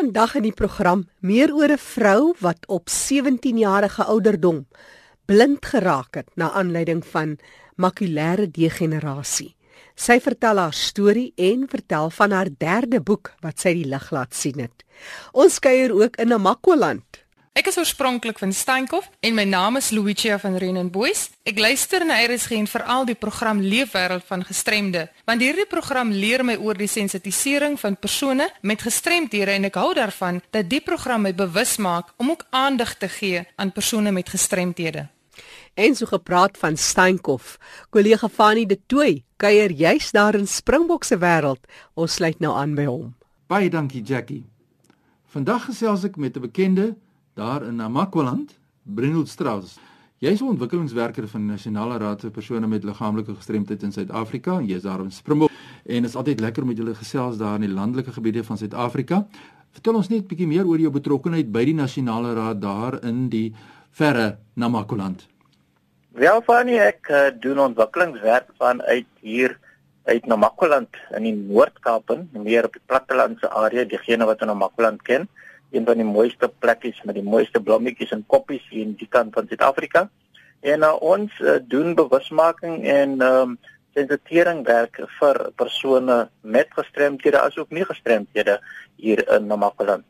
Vandag 0.00 0.38
in 0.38 0.46
die 0.46 0.56
program 0.56 1.02
meer 1.20 1.50
oor 1.52 1.68
'n 1.68 1.76
vrou 1.76 2.32
wat 2.40 2.64
op 2.72 2.88
17 2.88 3.58
jarige 3.58 4.04
ouderdom 4.04 4.66
blind 5.26 5.66
geraak 5.66 6.14
het 6.14 6.28
na 6.36 6.50
aanleiding 6.50 7.04
van 7.04 7.36
makulêre 7.76 8.48
degenerasie. 8.50 9.56
Sy 9.94 10.16
vertel 10.20 10.56
haar 10.56 10.72
storie 10.72 11.32
en 11.36 11.68
vertel 11.68 12.10
van 12.10 12.30
haar 12.30 12.48
derde 12.58 13.00
boek 13.00 13.34
wat 13.40 13.60
sy 13.60 13.74
die 13.74 13.84
lig 13.84 14.10
laat 14.10 14.34
sien 14.34 14.58
het. 14.60 14.84
Ons 15.32 15.58
kuier 15.58 15.92
ook 15.92 16.16
in 16.16 16.28
Namakwa-land. 16.28 17.24
Ek 17.50 17.66
is 17.66 17.80
oorspronklik 17.82 18.38
van 18.38 18.52
Steenkop 18.54 19.06
en 19.26 19.34
my 19.34 19.42
naam 19.42 19.74
is 19.80 19.88
Luigia 19.90 20.36
van 20.38 20.54
Renenboys. 20.62 21.24
Ek 21.42 21.58
luister 21.58 22.04
na 22.06 22.20
RSG 22.22 22.54
en 22.54 22.68
veral 22.70 23.08
die 23.08 23.16
program 23.18 23.58
Leefwêreld 23.58 24.22
van 24.28 24.44
gestremde, 24.46 25.08
want 25.26 25.42
hierdie 25.42 25.66
program 25.66 26.12
leer 26.14 26.44
my 26.46 26.54
oor 26.62 26.78
die 26.78 26.86
sensitisering 26.86 27.74
van 27.82 27.98
persone 27.98 28.46
met 28.62 28.86
gestremdhede 28.86 29.56
en 29.58 29.66
ek 29.66 29.80
hou 29.82 29.88
daarvan 29.98 30.38
dat 30.54 30.70
die 30.70 30.78
program 30.78 31.26
my 31.26 31.34
bewus 31.34 31.74
maak 31.82 32.14
om 32.22 32.30
ook 32.36 32.46
aandag 32.54 32.94
te 33.02 33.10
gee 33.10 33.42
aan 33.58 33.74
persone 33.74 34.14
met 34.14 34.30
gestremdhede. 34.30 35.08
En 35.74 35.98
so 35.98 36.06
gepraat 36.06 36.54
van 36.62 36.78
Steenkop, 36.78 37.42
kollega 37.90 38.30
Fanie 38.30 38.66
de 38.70 38.78
Tooi 38.86 39.24
kuier 39.42 39.74
juis 39.74 40.14
daar 40.14 40.38
in 40.38 40.46
Springbok 40.46 41.02
se 41.04 41.18
wêreld. 41.18 41.66
Ons 41.98 42.14
sluit 42.14 42.38
nou 42.38 42.54
aan 42.54 42.78
by 42.78 42.86
hom. 42.86 43.14
Baie 43.50 43.70
dankie 43.70 44.06
Jackie. 44.06 44.44
Vandag 45.34 45.66
gesels 45.66 46.06
ek 46.06 46.16
met 46.16 46.36
'n 46.36 46.46
bekende 46.46 46.94
daar 47.34 47.62
in 47.62 47.76
Namakwaland, 47.76 48.58
Brenold 48.82 49.28
Strauss. 49.28 49.78
Jy 50.18 50.30
is 50.30 50.40
'n 50.40 50.52
ontwikkelingswerker 50.52 51.28
van 51.28 51.40
die 51.40 51.50
Nasionale 51.50 51.98
Raad 51.98 52.20
vir 52.20 52.30
persone 52.30 52.66
met 52.66 52.84
liggaamlike 52.84 53.34
gestremdheid 53.34 53.82
in 53.82 53.92
Suid-Afrika. 53.92 54.60
Jy 54.60 54.74
is 54.76 54.82
daar 54.82 55.00
in 55.00 55.10
Springbok 55.10 55.50
en 55.86 56.04
is 56.04 56.16
altyd 56.16 56.40
lekker 56.40 56.66
met 56.66 56.76
julle 56.76 56.94
gesels 56.94 57.38
daar 57.38 57.54
in 57.54 57.60
die 57.60 57.74
landelike 57.74 58.12
gebiede 58.12 58.44
van 58.44 58.58
Suid-Afrika. 58.58 59.26
Vertel 59.70 59.94
ons 59.94 60.08
net 60.08 60.22
'n 60.22 60.26
bietjie 60.26 60.46
meer 60.46 60.66
oor 60.66 60.78
jou 60.78 60.90
betrokkeheid 60.90 61.52
by 61.52 61.64
die 61.64 61.74
Nasionale 61.74 62.34
Raad 62.34 62.60
daar 62.60 63.04
in 63.04 63.28
die 63.28 63.54
verre 63.90 64.38
Namakwaland. 64.54 65.26
Wel, 66.12 66.42
Fanny, 66.42 66.78
ek 66.78 67.08
uh, 67.08 67.30
doen 67.40 67.58
ontwikkelingswerk 67.58 68.48
vanuit 68.58 69.06
hier 69.20 69.58
uit 70.04 70.26
Namakwaland 70.26 70.88
in 71.16 71.22
die 71.22 71.34
Noord-Kaap, 71.34 72.18
meer 72.32 72.64
op 72.64 72.72
die 72.72 72.82
plattelandse 72.86 73.50
area, 73.50 73.84
diegene 73.84 74.24
wat 74.24 74.40
Namakwaland 74.40 75.02
ken 75.02 75.28
een 75.70 75.84
van 75.84 75.96
die 75.96 76.06
mooiste 76.06 76.50
plekkies 76.58 77.02
met 77.04 77.14
die 77.14 77.26
mooiste 77.26 77.60
blommetjies 77.62 78.14
en 78.16 78.24
koppies 78.26 78.64
hier 78.70 78.86
in 78.86 78.94
die 78.98 79.08
kant 79.08 79.34
van 79.34 79.46
Suid-Afrika. 79.48 80.08
En 80.60 80.80
uh, 80.80 80.94
ons 81.00 81.32
uh, 81.40 81.58
doen 81.68 81.94
bewusmaking 81.94 82.84
en 82.84 83.20
ehm 83.20 83.50
um, 83.50 83.58
sensitering 83.94 84.62
werk 84.66 85.00
vir 85.18 85.38
persone 85.58 86.28
met 86.40 86.68
gestremthede 86.78 87.40
asook 87.40 87.72
nie 87.74 87.84
gestremthede 87.84 88.60
hier 89.02 89.22
in 89.34 89.48
Namakoland. 89.50 90.06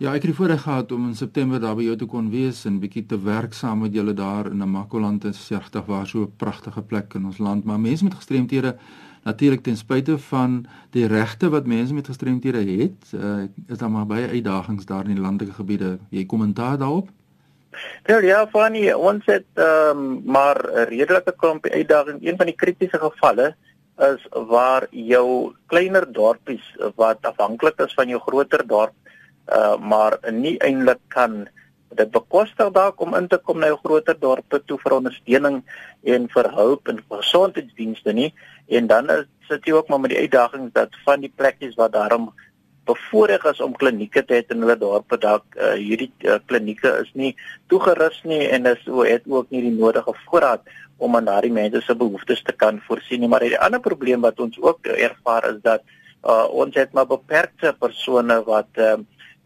Ja, 0.00 0.14
ek 0.14 0.22
het 0.22 0.30
die 0.30 0.36
voorreg 0.38 0.62
gehad 0.62 0.92
om 0.92 1.08
in 1.10 1.16
September 1.18 1.60
daar 1.60 1.74
by 1.76 1.84
jou 1.84 1.96
te 1.98 2.06
kon 2.08 2.30
wees 2.32 2.62
en 2.64 2.78
bietjie 2.80 3.02
te 3.10 3.18
werk 3.20 3.52
saam 3.52 3.82
met 3.84 3.92
julle 3.92 4.14
daar 4.16 4.46
in 4.48 4.62
Namakoland. 4.62 5.26
Dit 5.26 5.34
is 5.34 5.50
regtig 5.52 5.84
waar 5.86 6.06
so 6.06 6.22
'n 6.22 6.36
pragtige 6.36 6.82
plek 6.82 7.14
in 7.14 7.26
ons 7.26 7.38
land, 7.38 7.64
maar 7.64 7.80
mense 7.80 8.04
met 8.04 8.14
gestremthede 8.14 8.76
natuurlik 9.22 9.62
ten 9.62 9.76
spyte 9.76 10.18
van 10.18 10.66
die 10.90 11.06
regte 11.06 11.48
wat 11.48 11.66
mense 11.66 11.94
met 11.94 12.06
gestremthede 12.06 12.64
het, 12.64 13.12
uh, 13.14 13.46
is 13.68 13.78
daar 13.78 13.90
maar 13.90 14.06
baie 14.06 14.28
uitdagings 14.28 14.86
daar 14.86 15.04
in 15.08 15.14
die 15.14 15.24
landelike 15.24 15.52
gebiede. 15.52 15.98
Jy 16.10 16.26
kommentaar 16.26 16.78
daarop? 16.78 17.08
Wel 18.02 18.24
ja, 18.26 18.46
funny, 18.50 18.90
ons 18.92 19.26
het 19.30 19.46
um, 19.54 20.22
maar 20.24 20.58
'n 20.64 20.88
redelike 20.88 21.34
klomp 21.36 21.66
uitdagings. 21.66 22.24
Een 22.24 22.36
van 22.36 22.46
die 22.46 22.56
kritiese 22.56 22.98
gevalle 22.98 23.54
is 23.96 24.26
waar 24.30 24.86
jou 24.90 25.52
kleiner 25.66 26.12
dorpies 26.12 26.76
wat 26.96 27.18
afhanklik 27.22 27.80
is 27.80 27.94
van 27.94 28.08
jou 28.08 28.20
groter 28.20 28.66
dorp, 28.66 28.94
uh, 29.52 29.76
maar 29.76 30.18
nie 30.32 30.56
eintlik 30.58 30.98
kan 31.08 31.48
dit 31.98 32.10
bekostig 32.10 32.70
dalk 32.74 33.00
om 33.02 33.16
in 33.18 33.26
te 33.28 33.38
kom 33.38 33.58
na 33.58 33.70
jou 33.72 33.78
groter 33.82 34.18
dorpe 34.18 34.60
toe 34.66 34.78
vir 34.82 34.96
ondersteuning 35.00 35.62
en 36.14 36.28
vir 36.34 36.50
hulp 36.54 36.88
en 36.88 37.02
gesondheidsdienste 37.08 38.14
nie. 38.14 38.30
En 38.68 38.86
dan 38.86 39.10
is 39.10 39.26
dit 39.48 39.72
ook 39.72 39.88
maar 39.88 40.00
met 40.00 40.14
die 40.14 40.22
uitdagings 40.26 40.72
dat 40.72 40.94
van 41.04 41.20
die 41.20 41.32
plekkies 41.36 41.74
wat 41.80 41.92
daarom 41.92 42.30
bevoorreg 42.90 43.44
is 43.50 43.60
om 43.60 43.76
klinieke 43.76 44.22
te 44.26 44.38
hê 44.38 44.44
in 44.54 44.62
hulle 44.64 44.76
dorpe 44.78 45.18
dalk 45.20 45.44
uh, 45.56 45.74
hierdie 45.78 46.10
uh, 46.26 46.38
klinieke 46.46 46.90
is 47.02 47.10
nie 47.14 47.34
toegerus 47.70 48.22
nie 48.24 48.40
en 48.48 48.66
is 48.70 48.80
het 48.86 49.26
ook 49.28 49.50
nie 49.50 49.62
die 49.66 49.74
nodige 49.74 50.14
voorraad 50.24 50.64
om 50.98 51.16
aan 51.16 51.28
daardie 51.28 51.52
mense 51.52 51.82
se 51.84 51.94
behoeftes 51.96 52.42
te 52.44 52.52
kan 52.52 52.80
voorsien 52.86 53.22
nie. 53.22 53.28
Maar 53.28 53.46
die 53.46 53.58
ander 53.58 53.80
probleem 53.80 54.20
wat 54.26 54.40
ons 54.40 54.58
ook 54.60 54.86
ervaar 54.86 55.48
is 55.52 55.62
dat 55.64 55.82
uh, 56.24 56.44
ons 56.50 56.76
het 56.76 56.92
maar 56.92 57.08
beperkte 57.08 57.72
persone 57.78 58.40
wat 58.44 58.68
uh, 58.76 58.98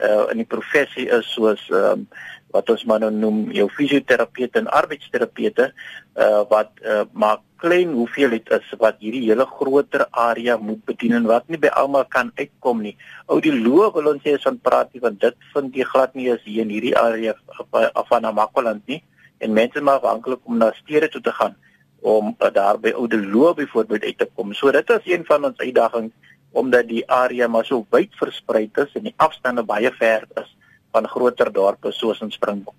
uh, 0.02 0.24
in 0.32 0.42
die 0.42 0.48
professie 0.48 1.08
is 1.08 1.28
soos 1.34 1.62
um, 1.70 2.06
wat 2.54 2.70
ons 2.70 2.84
maar 2.86 3.02
nou 3.02 3.10
noem 3.10 3.38
jou 3.54 3.66
fisioterapeute 3.74 4.60
en 4.60 4.70
arbeidsterapeute 4.70 5.70
uh, 5.70 6.42
wat 6.50 6.70
uh, 6.82 7.02
maar 7.12 7.42
klein 7.64 7.94
hoeveelheid 7.96 8.50
is 8.54 8.68
wat 8.78 9.00
hierdie 9.02 9.24
hele 9.24 9.46
groter 9.48 10.04
area 10.10 10.56
moet 10.60 10.82
bedien 10.86 11.16
en 11.18 11.26
wat 11.30 11.48
nie 11.48 11.58
by 11.58 11.70
almal 11.80 12.04
kan 12.12 12.30
uitkom 12.36 12.82
nie. 12.84 12.94
Audioloog 13.32 13.96
wil 13.96 14.12
ons 14.12 14.22
sê 14.22 14.36
is 14.36 14.46
van 14.46 14.60
praat 14.60 14.92
nie 14.92 15.02
want 15.02 15.20
dit 15.22 15.48
vind 15.54 15.78
jy 15.78 15.86
glad 15.88 16.14
nie 16.18 16.30
as 16.34 16.44
hier 16.44 16.62
in 16.66 16.72
hierdie 16.74 16.94
area 16.98 17.34
af 17.72 18.10
van 18.10 18.26
Namakwaland 18.26 18.84
nie 18.90 19.00
en 19.42 19.56
mense 19.56 19.80
maar 19.80 20.02
afhanklik 20.02 20.44
om 20.44 20.60
na 20.60 20.70
stede 20.82 21.08
toe 21.10 21.22
te 21.24 21.34
gaan 21.34 21.56
om 22.04 22.34
uh, 22.36 22.50
daar 22.52 22.78
by 22.78 22.92
audioloog 22.92 23.56
byvoorbeeld 23.56 24.04
uit 24.04 24.18
te 24.18 24.28
kom. 24.36 24.52
So 24.52 24.70
dit 24.70 24.90
is 24.90 25.08
een 25.08 25.24
van 25.24 25.48
ons 25.48 25.58
uitdagings 25.58 26.12
omdat 26.54 26.88
die 26.88 27.02
area 27.10 27.48
maar 27.48 27.66
so 27.66 27.86
wyd 27.90 28.14
versprei 28.18 28.68
is 28.82 28.94
en 28.94 29.08
die 29.10 29.14
afstande 29.16 29.64
baie 29.66 29.90
ver 29.98 30.26
is 30.40 30.50
van 30.94 31.08
groter 31.10 31.52
dorpe 31.52 31.92
soos 31.92 32.20
in 32.22 32.30
Springbok. 32.30 32.74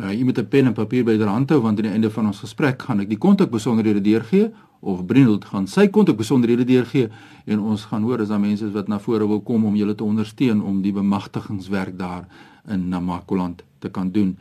Nou, 0.00 0.12
jy 0.12 0.24
moet 0.24 0.38
'n 0.38 0.48
pen 0.48 0.66
en 0.66 0.72
papier 0.72 1.04
byderhand 1.04 1.50
hou 1.50 1.60
want 1.60 1.78
aan 1.78 1.84
die 1.84 1.92
einde 1.92 2.10
van 2.10 2.26
ons 2.26 2.40
gesprek 2.40 2.82
gaan 2.82 3.00
ek 3.00 3.08
die 3.08 3.18
kontakbesonderhede 3.18 4.00
deurgee 4.00 4.50
of 4.80 5.04
Brinold 5.06 5.44
gaan 5.44 5.66
sy 5.66 5.88
kontakbesonderhede 5.88 6.64
deurgee 6.64 7.10
en 7.46 7.60
ons 7.60 7.84
gaan 7.84 8.02
hoor 8.02 8.20
as 8.20 8.28
daar 8.28 8.40
mense 8.40 8.64
is 8.64 8.72
wat 8.72 8.88
na 8.88 8.98
vore 8.98 9.26
wil 9.28 9.40
kom 9.40 9.64
om 9.64 9.76
julle 9.76 9.94
te 9.94 10.04
ondersteun 10.04 10.62
om 10.62 10.82
die 10.82 10.92
bemagtigingswerk 10.92 11.98
daar 11.98 12.24
in 12.68 12.88
Namakoland 12.88 13.62
te 13.78 13.88
kan 13.88 14.10
doen. 14.10 14.38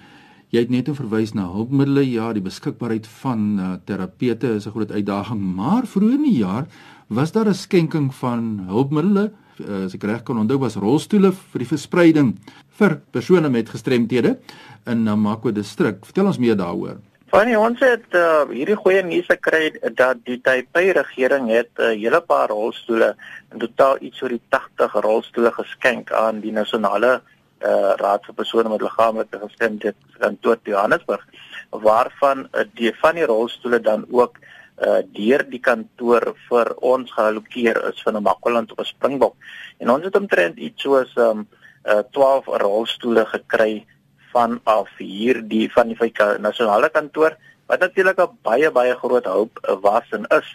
Jy 0.49 0.63
het 0.63 0.71
net 0.73 0.87
verwys 0.97 1.35
na 1.37 1.43
hulpmiddels. 1.53 2.07
Ja, 2.09 2.31
die 2.33 2.41
beskikbaarheid 2.41 3.05
van 3.19 3.41
uh, 3.61 3.73
terapeute 3.85 4.55
is 4.57 4.65
'n 4.65 4.73
groot 4.73 4.91
uitdaging, 4.91 5.41
maar 5.55 5.85
vroeër 5.85 6.15
in 6.17 6.23
die 6.25 6.39
jaar 6.41 6.65
was 7.07 7.31
daar 7.31 7.49
'n 7.49 7.53
skenking 7.53 8.09
van 8.15 8.65
hulpmiddels, 8.67 9.29
uh, 9.61 9.85
as 9.85 9.93
ek 9.93 10.03
reg 10.03 10.23
kan 10.23 10.39
onthou, 10.39 10.57
was 10.57 10.75
rolstoele 10.75 11.31
vir 11.31 11.59
die 11.59 11.67
verspreiding 11.67 12.33
vir 12.79 13.01
persone 13.11 13.49
met 13.49 13.69
gestremthede 13.69 14.39
in 14.85 15.03
Namakwa 15.03 15.51
distrik. 15.51 16.05
Vertel 16.05 16.25
ons 16.25 16.39
meer 16.39 16.55
daaroor. 16.55 16.97
Van 17.29 17.55
ons 17.55 17.79
het 17.79 18.09
uh, 18.17 18.49
hierdie 18.49 18.75
goeie 18.75 19.03
nuus 19.03 19.27
gekry 19.29 19.69
dat 19.93 20.17
die 20.25 20.41
Taipei 20.41 20.91
regering 20.91 21.49
het 21.49 21.69
'n 21.77 21.81
uh, 21.81 22.01
hele 22.01 22.21
paar 22.21 22.49
rolstoele, 22.49 23.15
in 23.53 23.59
totaal 23.59 23.97
iets 24.01 24.21
oor 24.21 24.29
die 24.29 24.41
80 24.49 24.93
rolstoele 24.93 25.51
geskenk 25.51 26.11
aan 26.11 26.39
die 26.39 26.51
nasionale 26.51 27.21
uh, 27.61 27.93
raad 27.99 28.25
vir 28.25 28.35
persone 28.35 28.69
met 28.69 28.81
liggaamlike 28.81 29.39
gestremdhede 29.39 29.95
in 30.27 30.37
Johannesburg 30.63 31.25
waarvan 31.69 32.47
uh, 32.51 32.63
die 32.73 32.93
van 33.01 33.15
die 33.15 33.25
rolstoele 33.25 33.79
dan 33.79 34.05
ook 34.09 34.39
uh 34.79 35.01
deur 35.11 35.43
die 35.51 35.59
kantoor 35.59 36.23
vir 36.47 36.69
ons 36.87 37.11
geallokeer 37.11 37.81
is 37.89 38.01
van 38.03 38.15
'n 38.15 38.23
Makwaland 38.23 38.71
op 38.71 38.79
'n 38.79 38.85
Springbok. 38.85 39.35
En 39.77 39.89
ons 39.89 40.03
het 40.03 40.15
omtrent 40.15 40.57
iets 40.57 40.81
soos 40.81 41.11
um 41.15 41.47
uh 41.83 42.03
12 42.11 42.45
rolstoele 42.45 43.25
gekry 43.25 43.85
van 44.31 44.59
af 44.63 44.89
hier 44.97 45.41
die 45.47 45.71
van 45.73 45.87
die 45.87 46.11
nasionale 46.39 46.89
kantoor 46.89 47.35
wat 47.67 47.79
natuurlik 47.79 48.19
'n 48.19 48.37
baie 48.41 48.71
baie 48.71 48.95
groot 48.95 49.25
hulp 49.25 49.59
was 49.81 50.07
en 50.11 50.25
is 50.27 50.47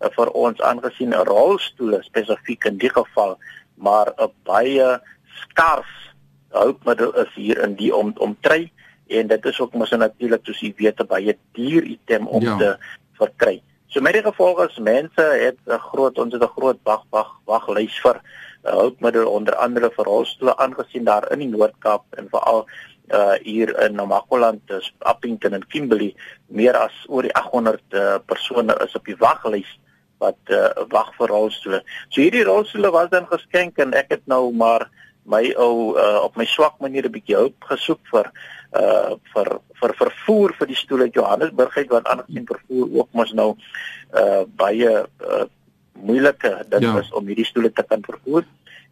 uh, 0.00 0.08
vir 0.16 0.28
ons 0.30 0.60
aangesien 0.60 1.14
'n 1.14 1.26
rolstoel 1.26 2.02
spesifiek 2.02 2.64
in 2.64 2.78
die 2.78 2.92
geval 2.92 3.38
maar 3.74 4.12
'n 4.16 4.32
baie 4.44 5.00
skars 5.34 6.09
hulpmiddel 6.50 7.14
is 7.24 7.32
hier 7.34 7.62
in 7.62 7.74
die 7.78 7.90
om 7.94 8.12
omtrei 8.18 8.70
en 9.10 9.26
dit 9.26 9.46
is 9.46 9.60
ook 9.60 9.74
mos 9.74 9.90
natuurlik 9.90 10.44
soos 10.46 10.60
jy 10.60 10.72
weet 10.76 11.00
'n 11.00 11.06
baie 11.06 11.36
duur 11.52 11.82
item 11.82 12.26
om 12.26 12.42
ja. 12.42 12.56
te 12.56 12.76
verkry. 13.18 13.62
So 13.90 14.00
met 14.00 14.14
die 14.14 14.22
gevolg 14.22 14.62
is 14.68 14.78
mense 14.78 15.22
het 15.22 15.58
'n 15.66 15.78
groot 15.90 16.18
ons 16.18 16.32
het 16.32 16.42
'n 16.42 16.54
groot 16.56 16.78
wag 16.82 17.04
wag 17.10 17.30
waglys 17.44 18.00
vir 18.00 18.20
uh, 18.64 18.70
hulpmiddel 18.70 19.26
onder 19.26 19.54
andere 19.54 19.90
vir 19.90 20.04
rolstoele 20.04 20.56
aangesien 20.56 21.04
daar 21.04 21.32
in 21.32 21.38
die 21.38 21.48
Noord-Kaap 21.48 22.04
en 22.10 22.28
veral 22.30 22.66
uh 23.10 23.34
hier 23.42 23.74
in 23.82 23.94
Namakoland, 23.94 24.60
dus 24.66 24.94
Appington 24.98 25.52
en 25.52 25.66
Kimberley 25.66 26.14
meer 26.46 26.76
as 26.76 26.94
oor 27.08 27.22
die 27.22 27.34
800 27.34 27.82
uh, 27.90 28.18
persone 28.26 28.76
is 28.84 28.94
op 28.94 29.04
die 29.04 29.16
waglys 29.18 29.78
wat 30.18 30.38
uh, 30.46 30.68
wag 30.88 31.10
vir 31.16 31.28
rolstoele. 31.28 31.82
So 32.08 32.20
hierdie 32.20 32.44
rolstoele 32.44 32.90
was 32.90 33.08
dan 33.10 33.26
geskenk 33.26 33.78
en 33.78 33.92
ek 33.92 34.12
het 34.14 34.26
nou 34.26 34.52
maar 34.52 34.86
my 35.24 35.52
ou 35.56 35.96
uh, 35.96 36.22
op 36.24 36.36
my 36.36 36.44
swak 36.44 36.80
manier 36.80 37.06
'n 37.06 37.12
bietjie 37.12 37.36
hulp 37.36 37.64
gesoek 37.72 38.00
vir 38.12 38.32
uh 38.72 39.16
vir 39.34 39.48
vir 39.80 39.94
vervoer 39.98 40.54
vir 40.58 40.66
die 40.66 40.78
stoel 40.78 41.00
uit 41.00 41.14
Johannesburg 41.14 41.76
uit 41.76 41.90
want 41.90 42.06
aangesien 42.06 42.46
vervoer 42.46 42.86
ook 42.98 43.08
mos 43.12 43.32
nou 43.32 43.56
uh 44.14 44.44
baie 44.46 44.92
uh 45.04 45.44
moeilike 46.00 46.52
dit 46.68 46.82
ja. 46.82 46.98
is 46.98 47.12
om 47.12 47.26
hierdie 47.26 47.44
stoele 47.44 47.72
te 47.72 47.82
kan 47.82 48.02
vervoer 48.02 48.44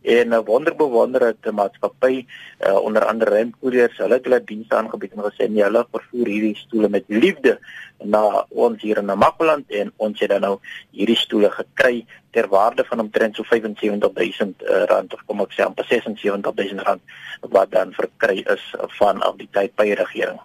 en 0.03 0.33
uh, 0.33 0.39
wonderbewonder 0.45 1.27
het 1.27 1.47
'n 1.47 1.55
maatskappy 1.55 2.27
uh, 2.67 2.75
onder 2.75 3.05
andere 3.05 3.31
Rentcouriers 3.31 3.97
hulle 3.97 4.15
het 4.15 4.25
hulle 4.25 4.45
dienste 4.45 4.77
aangebied 4.77 5.13
en 5.13 5.23
gesê 5.23 5.49
nee 5.49 5.63
hulle 5.63 5.87
vervoer 5.91 6.27
hierdie 6.27 6.57
stoele 6.57 6.89
met 6.89 7.05
liefde 7.07 7.59
na 8.05 8.47
ons 8.49 8.83
hier 8.83 8.99
in 8.99 9.05
Namakoland 9.05 9.71
en 9.71 9.93
ons 9.97 10.21
het 10.21 10.31
dan 10.31 10.41
nou 10.41 10.59
hierdie 10.91 11.17
stoele 11.17 11.51
gekry 11.51 12.07
ter 12.31 12.49
waarde 12.49 12.85
van 12.85 13.01
omtrent 13.01 13.37
so 13.37 13.43
75000 13.43 14.63
uh, 14.63 14.85
rand 14.85 15.15
of 15.15 15.23
kom 15.27 15.41
ek 15.41 15.53
sê 15.53 15.65
amper 15.65 15.85
76000 15.85 16.83
rand 16.87 17.03
wat 17.41 17.71
dan 17.71 17.93
verkry 17.93 18.45
is 18.47 18.75
van 18.99 19.23
af 19.23 19.37
die 19.37 19.49
tyd 19.51 19.75
by 19.75 19.85
die 19.85 19.99
regering. 19.99 20.39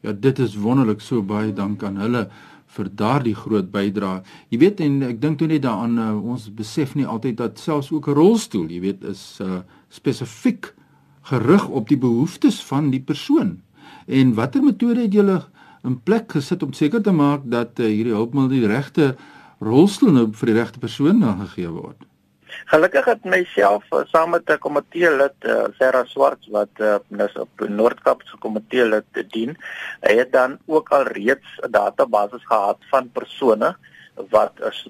Ja, 0.00 0.12
dit 0.12 0.38
is 0.38 0.56
wonderlik 0.56 1.00
so 1.00 1.22
baie 1.22 1.52
dank 1.52 1.82
aan 1.82 1.96
hulle 2.00 2.28
vir 2.76 2.90
daardie 2.94 3.34
groot 3.34 3.70
bydrae. 3.72 4.22
Jy 4.50 4.58
weet 4.62 4.82
en 4.84 5.00
ek 5.08 5.20
dink 5.22 5.40
toe 5.40 5.48
net 5.50 5.64
daaraan 5.66 5.98
uh, 5.98 6.10
ons 6.32 6.48
besef 6.54 6.94
nie 6.98 7.06
altyd 7.06 7.38
dat 7.40 7.58
selfs 7.58 7.90
ook 7.92 8.08
'n 8.08 8.18
rolstoel, 8.18 8.68
jy 8.70 8.80
weet, 8.80 9.04
is 9.04 9.40
uh, 9.42 9.62
spesifiek 9.88 10.74
gerig 11.30 11.68
op 11.68 11.88
die 11.88 11.98
behoeftes 11.98 12.62
van 12.64 12.90
die 12.90 13.02
persoon. 13.02 13.60
En 14.06 14.34
watter 14.34 14.62
metode 14.62 15.02
het 15.02 15.12
julle 15.12 15.42
in 15.84 16.00
plek 16.02 16.32
gesit 16.32 16.62
om 16.62 16.72
seker 16.72 17.02
te 17.02 17.12
maak 17.12 17.42
dat 17.44 17.78
uh, 17.80 17.86
hierdie 17.86 18.14
hulpmiddel 18.14 18.60
die 18.60 18.66
regte 18.66 19.16
rolstoel 19.60 20.12
nou 20.12 20.28
vir 20.32 20.46
die 20.46 20.58
regte 20.60 20.78
persoon 20.78 21.22
gegee 21.22 21.68
word? 21.68 22.09
Gelukkig 22.72 23.04
het 23.04 23.24
myself 23.24 23.84
uh, 23.92 24.04
saam 24.12 24.30
met 24.30 24.50
'n 24.50 24.58
komitee 24.58 25.10
lid, 25.10 25.36
uh, 25.44 25.68
Sarah 25.78 26.06
Swarts 26.06 26.48
wat 26.48 26.82
nou 27.08 27.28
op 27.34 27.68
Noord-Kaap 27.68 28.22
se 28.24 28.36
komitee 28.38 28.84
lid 28.84 29.04
te 29.12 29.26
dien, 29.26 29.56
hy 30.00 30.14
het 30.16 30.32
dan 30.32 30.58
ook 30.66 30.88
al 30.88 31.02
reeds 31.02 31.48
'n 31.62 31.70
database 31.70 32.38
gehad 32.38 32.78
van 32.90 33.10
persone 33.12 33.76
wat 34.30 34.60
as 34.60 34.88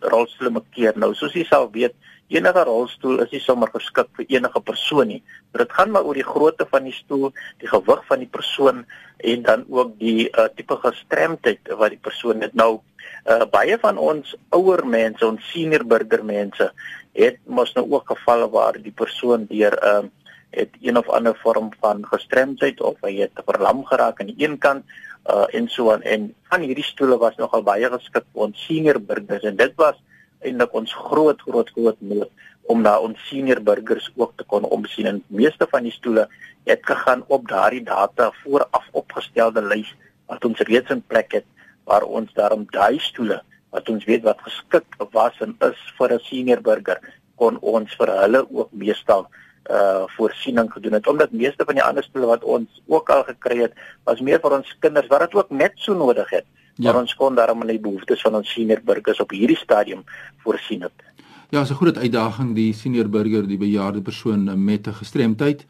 rolstoele 0.00 0.50
markeer. 0.50 0.92
Nou 0.96 1.14
soos 1.14 1.32
jy 1.32 1.44
sal 1.44 1.70
weet, 1.72 1.94
enige 2.28 2.64
rolstoel 2.68 3.22
is 3.24 3.32
nie 3.32 3.40
sommer 3.40 3.70
geskik 3.72 4.10
vir 4.18 4.26
enige 4.36 4.60
persoon 4.60 5.08
nie. 5.08 5.22
Dit 5.56 5.72
gaan 5.72 5.92
maar 5.94 6.04
oor 6.04 6.18
die 6.18 6.26
grootte 6.26 6.66
van 6.70 6.84
die 6.84 6.92
stoel, 6.92 7.32
die 7.62 7.70
gewig 7.70 8.04
van 8.10 8.20
die 8.24 8.30
persoon 8.30 8.84
en 9.16 9.42
dan 9.42 9.64
ook 9.68 9.96
die 9.98 10.28
uh, 10.28 10.48
tipe 10.54 10.76
gestremdheid 10.82 11.72
wat 11.80 11.94
die 11.94 12.02
persoon 12.02 12.44
het. 12.44 12.54
Nou 12.54 12.80
uh, 13.26 13.44
baie 13.50 13.78
van 13.78 13.98
ons 13.98 14.36
ouer 14.50 14.86
mense, 14.86 15.26
ons 15.26 15.50
senior 15.52 15.84
burger 15.84 16.24
mense 16.24 16.72
het 17.18 17.38
mos 17.46 17.74
nou 17.74 17.86
ook 17.90 18.14
gevalle 18.14 18.48
waar 18.50 18.78
die 18.82 18.94
persoon 18.94 19.46
deur 19.50 19.74
'n 19.82 20.04
uh, 20.04 20.08
het 20.50 20.70
een 20.80 20.96
of 20.96 21.08
ander 21.08 21.36
vorm 21.42 21.70
van 21.80 22.06
gestremdheid 22.06 22.80
of 22.80 22.96
hy 23.04 23.14
het 23.20 23.40
verlam 23.46 23.84
geraak 23.84 24.20
aan 24.20 24.30
die 24.32 24.44
een 24.44 24.58
kant 24.58 24.84
uh, 25.28 25.44
en 25.54 25.68
so 25.68 25.92
aan. 25.92 26.02
En 26.02 26.34
van 26.48 26.60
hierdie 26.60 26.84
stoele 26.84 27.18
was 27.18 27.36
nogal 27.36 27.62
baie 27.62 27.90
geskik 27.90 28.24
vir 28.32 28.46
ons 28.48 28.64
senior 28.64 29.00
burgers 29.00 29.44
en 29.44 29.56
dit 29.56 29.74
was 29.76 29.98
eintlik 30.40 30.72
ons 30.72 30.94
groot 30.94 31.40
groot 31.42 31.70
groot 31.76 32.00
nood 32.00 32.30
om 32.68 32.82
na 32.84 32.98
ons 33.00 33.20
senior 33.28 33.60
burgers 33.64 34.10
ook 34.16 34.32
te 34.36 34.44
kon 34.44 34.64
omsien. 34.64 35.06
En 35.06 35.22
meeste 35.26 35.66
van 35.70 35.82
die 35.82 35.92
stoele 35.92 36.28
het 36.64 36.80
gegaan 36.84 37.24
op 37.28 37.48
daardie 37.48 37.84
data 37.84 38.30
vooraf 38.42 38.88
opgestelde 38.92 39.62
lys 39.62 39.94
wat 40.26 40.44
ons 40.44 40.60
reeds 40.68 40.90
in 40.90 41.02
plek 41.02 41.32
het 41.32 41.46
waar 41.90 42.06
ons 42.20 42.32
daarom 42.38 42.66
daai 42.76 42.98
stoele 43.10 43.40
wat 43.74 43.88
ons 43.92 44.04
weet 44.08 44.24
wat 44.28 44.40
geskik 44.46 44.86
was 45.16 45.40
en 45.44 45.56
is 45.70 45.80
vir 45.98 46.14
'n 46.14 46.24
senior 46.30 46.60
burger 46.70 46.98
kon 47.36 47.58
ons 47.60 47.94
vir 47.98 48.14
hulle 48.20 48.46
ook 48.50 48.70
meestal 48.72 49.26
uh 49.70 50.04
voorsiening 50.16 50.70
gedoen 50.72 50.96
het 50.96 51.06
omdat 51.06 51.32
meeste 51.32 51.64
van 51.64 51.74
die 51.74 51.84
ander 51.84 52.04
stoele 52.04 52.26
wat 52.26 52.44
ons 52.44 52.80
ook 52.86 53.10
al 53.10 53.24
gekry 53.24 53.58
het 53.66 53.74
was 54.04 54.20
meer 54.20 54.40
vir 54.40 54.56
ons 54.58 54.76
kinders 54.80 55.10
wat 55.12 55.20
dit 55.26 55.34
ook 55.34 55.50
net 55.50 55.74
so 55.76 55.94
nodig 55.94 56.30
het 56.30 56.46
ja. 56.78 56.92
maar 56.92 57.00
ons 57.00 57.14
kon 57.14 57.34
daarom 57.34 57.60
aan 57.60 57.74
die 57.74 57.82
behoeftes 57.82 58.22
van 58.22 58.38
ons 58.40 58.52
senior 58.52 58.80
burgers 58.84 59.20
op 59.20 59.34
hierdie 59.34 59.58
stadium 59.58 60.04
voorsien 60.44 60.86
het. 60.86 61.06
Ja, 61.50 61.60
is 61.60 61.70
'n 61.70 61.80
groot 61.80 61.98
uitdaging 61.98 62.54
die 62.54 62.72
senior 62.72 63.08
burger, 63.08 63.46
die 63.46 63.58
bejaarde 63.58 64.02
persoon 64.02 64.64
met 64.64 64.86
'n 64.86 64.92
gestremdheid 64.92 65.66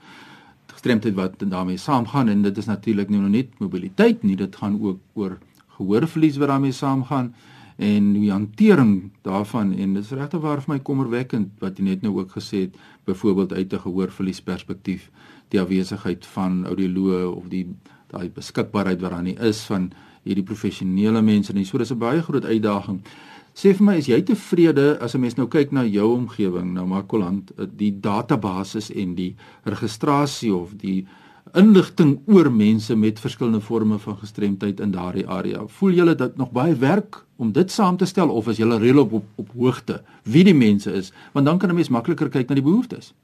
gestremdheid 0.66 1.14
wat 1.14 1.32
daarmee 1.38 1.76
saamgaan 1.76 2.28
en 2.28 2.42
dit 2.42 2.56
is 2.56 2.66
natuurlik 2.66 3.08
nie 3.08 3.18
net 3.18 3.58
mobiliteit 3.58 4.22
nie, 4.22 4.36
dit 4.36 4.56
gaan 4.56 4.78
ook 4.82 4.98
oor 5.14 5.38
gehoorverlies 5.78 6.36
wat 6.36 6.48
daarmee 6.48 6.72
saamgaan 6.72 7.32
en 7.78 8.12
die 8.12 8.30
hantering 8.30 9.10
daarvan 9.22 9.72
en 9.72 9.94
dit 9.94 10.04
is 10.04 10.10
regtig 10.10 10.42
waar 10.42 10.62
vir 10.64 10.74
my 10.74 10.80
kommerwekkend 10.82 11.62
wat 11.62 11.78
jy 11.78 11.84
net 11.84 12.02
nou 12.02 12.16
ook 12.18 12.34
gesê 12.34 12.66
het 12.66 12.78
byvoorbeeld 13.06 13.52
uit 13.52 13.72
'n 13.72 13.84
gehoorverlies 13.86 14.40
perspektief 14.40 15.10
die 15.48 15.60
afwesigheid 15.60 16.26
van 16.26 16.66
audioloë 16.66 17.24
of 17.30 17.48
die 17.48 17.66
daai 18.12 18.28
beskikbaarheid 18.34 19.00
wat 19.00 19.10
daar 19.10 19.22
nie 19.22 19.38
is 19.40 19.62
van 19.68 19.90
hierdie 20.24 20.44
professionele 20.44 21.22
mense 21.22 21.52
nie. 21.52 21.64
So 21.64 21.78
dis 21.78 21.92
'n 21.92 21.98
baie 21.98 22.22
groot 22.22 22.44
uitdaging. 22.44 23.00
Sê 23.54 23.74
vir 23.74 23.84
my, 23.84 23.96
is 23.96 24.06
jy 24.06 24.22
tevrede 24.22 24.98
as 25.00 25.14
'n 25.14 25.20
mens 25.20 25.36
nou 25.36 25.48
kyk 25.48 25.72
na 25.72 25.84
jou 25.84 26.14
omgewing, 26.14 26.74
nou 26.74 26.86
Makoland, 26.86 27.50
eh, 27.58 27.66
die 27.76 28.00
database 28.00 28.94
en 28.94 29.14
die 29.14 29.34
registrasie 29.64 30.54
of 30.54 30.76
die 30.76 31.06
inligting 31.54 32.20
oor 32.26 32.50
mense 32.52 32.96
met 32.96 33.20
verskillende 33.20 33.60
forme 33.60 33.98
van 33.98 34.16
gestremdheid 34.18 34.80
in 34.80 34.90
daardie 34.90 35.26
area. 35.28 35.66
Voel 35.66 35.90
julle 35.90 36.14
dat 36.14 36.36
nog 36.36 36.50
baie 36.50 36.74
werk 36.74 37.24
om 37.36 37.52
dit 37.52 37.70
saam 37.70 37.96
te 37.96 38.06
stel 38.06 38.30
of 38.30 38.48
is 38.48 38.56
julle 38.56 38.78
redelik 38.78 39.12
op 39.12 39.24
op 39.36 39.48
hoogte 39.56 40.02
wie 40.22 40.44
die 40.44 40.54
mense 40.54 40.92
is? 40.92 41.12
Want 41.32 41.46
dan 41.46 41.58
kan 41.58 41.70
'n 41.70 41.74
mens 41.74 41.88
makliker 41.88 42.28
kyk 42.28 42.48
na 42.48 42.54
die 42.54 42.64
behoeftes. 42.64 43.14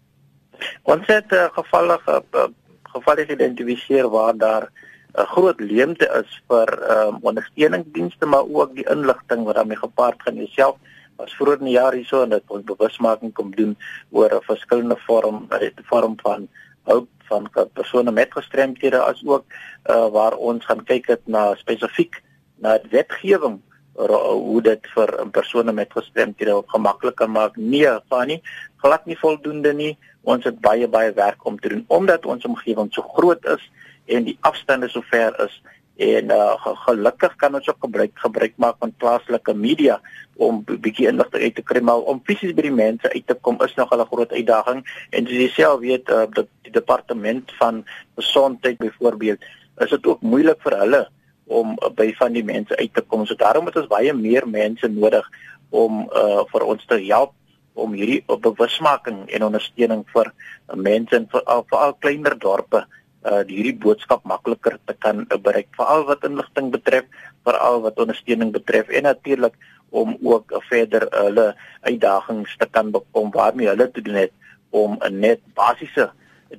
Ons 0.83 1.07
het 1.07 1.33
uh, 1.33 1.45
gevalle 1.53 2.01
uh, 2.09 2.49
gevalle 2.83 3.27
geïdentifiseer 3.27 4.09
waar 4.09 4.37
daar 4.37 4.71
'n 5.15 5.27
groot 5.27 5.61
leemte 5.61 6.07
is 6.23 6.43
vir 6.49 6.69
ehm 6.69 7.15
um, 7.15 7.19
ondersteuningsdienste 7.23 8.27
maar 8.27 8.47
ook 8.49 8.75
die 8.75 8.89
inligting 8.91 9.45
wat 9.45 9.55
daarmee 9.55 9.77
gepaard 9.77 10.23
gaan 10.23 10.35
jouself 10.35 10.77
was 11.17 11.35
vroeër 11.39 11.59
in 11.59 11.65
die 11.65 11.79
jaar 11.79 11.95
hierso 11.95 12.23
en 12.23 12.35
dit 12.35 12.55
ons 12.57 12.65
bewusmaking 12.65 13.33
kom 13.33 13.51
doen 13.55 13.77
oor 14.11 14.35
'n 14.35 14.47
verskillende 14.47 14.97
vorm 15.07 15.47
'n 15.51 15.87
vorm 15.91 16.17
van 16.23 16.49
hulp 16.85 17.09
van 17.29 17.49
persone 17.73 18.13
met 18.13 18.33
gestremdhede 18.33 19.01
as 19.01 19.23
ook 19.25 19.45
uh, 19.49 20.09
waar 20.13 20.37
ons 20.37 20.65
gaan 20.65 20.85
kyk 20.85 21.07
dit 21.07 21.27
na 21.27 21.55
spesifiek 21.61 22.21
na 22.61 22.79
wetgewing 22.91 23.61
hoe 23.95 24.61
dit 24.63 24.87
vir 24.95 25.11
persone 25.31 25.73
met 25.73 25.93
gestremdhede 25.95 26.57
gemakliker 26.67 27.31
maak. 27.31 27.57
Nee 27.57 27.93
Fanny 28.11 28.41
glad 28.83 29.07
nie 29.07 29.19
voldoende 29.19 29.73
nie. 29.73 29.93
Ons 30.23 30.45
het 30.45 30.59
baie 30.61 30.89
baie 30.89 31.13
werk 31.13 31.45
om 31.47 31.59
te 31.61 31.69
doen 31.69 31.85
omdat 31.87 32.27
ons 32.27 32.45
omgewing 32.45 32.91
so 32.93 33.03
groot 33.17 33.45
is 33.47 33.71
en 34.07 34.25
die 34.25 34.37
afstande 34.41 34.89
so 34.89 35.05
ver 35.11 35.37
is 35.45 35.63
en 35.97 36.31
uh, 36.35 36.55
gelukkig 36.59 37.37
kan 37.37 37.55
ons 37.55 37.69
ook 37.69 37.87
gebruik 37.87 38.19
gebruik 38.19 38.55
maak 38.57 38.77
van 38.83 38.95
plaaslike 38.99 39.55
media 39.55 40.01
om 40.35 40.65
'n 40.67 40.81
bietjie 40.81 41.07
inligting 41.07 41.43
uit 41.43 41.55
te 41.55 41.63
kry 41.63 41.81
maar 41.81 42.03
om 42.11 42.23
fisies 42.25 42.55
by 42.55 42.63
die 42.63 42.75
mense 42.75 43.13
uit 43.13 43.27
te 43.27 43.35
kom 43.35 43.63
is 43.63 43.75
nog 43.75 43.95
'n 43.95 44.07
groot 44.07 44.33
uitdaging. 44.33 44.83
En 45.11 45.27
soos 45.27 45.37
jy 45.37 45.49
self 45.49 45.81
weet 45.81 46.11
uh, 46.11 46.27
dat 46.31 46.47
die 46.63 46.73
departement 46.73 47.53
van 47.59 47.85
gesondheid 48.17 48.79
byvoorbeeld 48.79 49.39
is 49.79 49.91
dit 49.91 50.07
ook 50.07 50.21
moeilik 50.21 50.61
vir 50.63 50.79
hulle 50.79 51.09
om 51.47 51.77
uh, 51.79 51.91
by 51.95 52.15
van 52.15 52.33
die 52.33 52.45
mense 52.45 52.77
uit 52.77 52.95
te 52.95 53.01
kom. 53.01 53.27
So 53.27 53.35
daarom 53.35 53.67
het 53.67 53.77
ons 53.77 53.87
baie 53.87 54.13
meer 54.13 54.49
mense 54.49 54.89
nodig 54.89 55.31
om 55.71 56.11
uh, 56.11 56.43
vir 56.51 56.63
ons 56.63 56.85
te 56.87 56.99
help 57.07 57.33
om 57.75 57.93
hierdie 57.93 58.25
bewusmaking 58.27 59.31
en 59.31 59.45
ondersteuning 59.45 60.05
vir 60.13 60.33
mense 60.75 61.17
en 61.17 61.27
vir 61.31 61.43
veral 61.71 61.95
kleiner 61.99 62.39
dorpe 62.39 62.87
uh 63.25 63.43
hierdie 63.49 63.77
boodskap 63.85 64.25
makliker 64.25 64.79
te 64.85 64.95
kan 64.99 65.25
uh, 65.25 65.39
bereik 65.39 65.69
veral 65.77 66.05
wat 66.09 66.25
inligting 66.25 66.71
betref, 66.71 67.05
veral 67.45 67.81
wat 67.85 68.01
ondersteuning 68.01 68.53
betref 68.53 68.89
en 68.89 69.09
natuurlik 69.09 69.57
om 69.91 70.17
ook 70.23 70.53
uh, 70.53 70.61
verder 70.69 71.09
hulle 71.11 71.47
uh, 71.53 71.71
uitdagings 71.81 72.57
te 72.57 72.69
kan 72.71 72.91
bekom 72.91 73.31
waarmee 73.31 73.69
hulle 73.69 73.91
te 73.91 74.03
doen 74.03 74.21
het 74.27 74.33
om 74.71 74.99
'n 74.99 75.13
uh, 75.13 75.21
net 75.29 75.41
basiese 75.55 76.11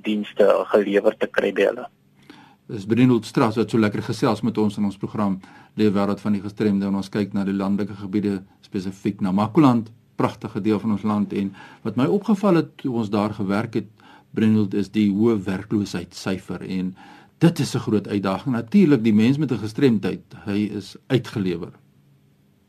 dienste 0.02 0.46
gelewer 0.72 1.16
te 1.16 1.26
kry 1.26 1.52
by 1.52 1.68
hulle. 1.70 1.86
Dis 2.66 2.86
Brenold 2.86 3.24
Strauss 3.24 3.56
wat 3.56 3.70
so 3.70 3.78
lekker 3.78 4.02
gesels 4.02 4.40
met 4.42 4.58
ons 4.58 4.76
in 4.76 4.84
ons 4.84 4.96
program 4.98 5.40
Lewe 5.78 5.92
wêreld 5.94 6.20
van 6.20 6.32
die 6.32 6.42
gestremde 6.42 6.86
en 6.86 6.96
ons 6.98 7.08
kyk 7.08 7.32
na 7.32 7.44
die 7.44 7.54
landelike 7.54 7.94
gebiede 7.94 8.40
spesifiek 8.60 9.20
na 9.20 9.30
Makoland, 9.32 9.92
pragtige 10.16 10.60
deel 10.60 10.80
van 10.80 10.96
ons 10.96 11.04
land 11.06 11.32
en 11.32 11.52
wat 11.84 11.96
my 12.00 12.06
opgeval 12.10 12.54
het 12.62 12.72
toe 12.82 12.94
ons 12.96 13.10
daar 13.12 13.36
gewerk 13.36 13.74
het 13.74 13.90
Brenold 14.36 14.74
is 14.76 14.90
die 14.92 15.08
hoë 15.08 15.38
werkloosheidsyfer 15.46 16.60
en 16.66 16.92
dit 17.44 17.58
is 17.64 17.74
'n 17.74 17.84
groot 17.86 18.08
uitdaging. 18.08 18.54
Natuurlik 18.54 19.02
die 19.02 19.14
mens 19.14 19.38
met 19.38 19.50
'n 19.52 19.64
gestremdheid, 19.64 20.24
hy 20.44 20.58
is 20.76 20.96
uitgelewer. 21.06 21.72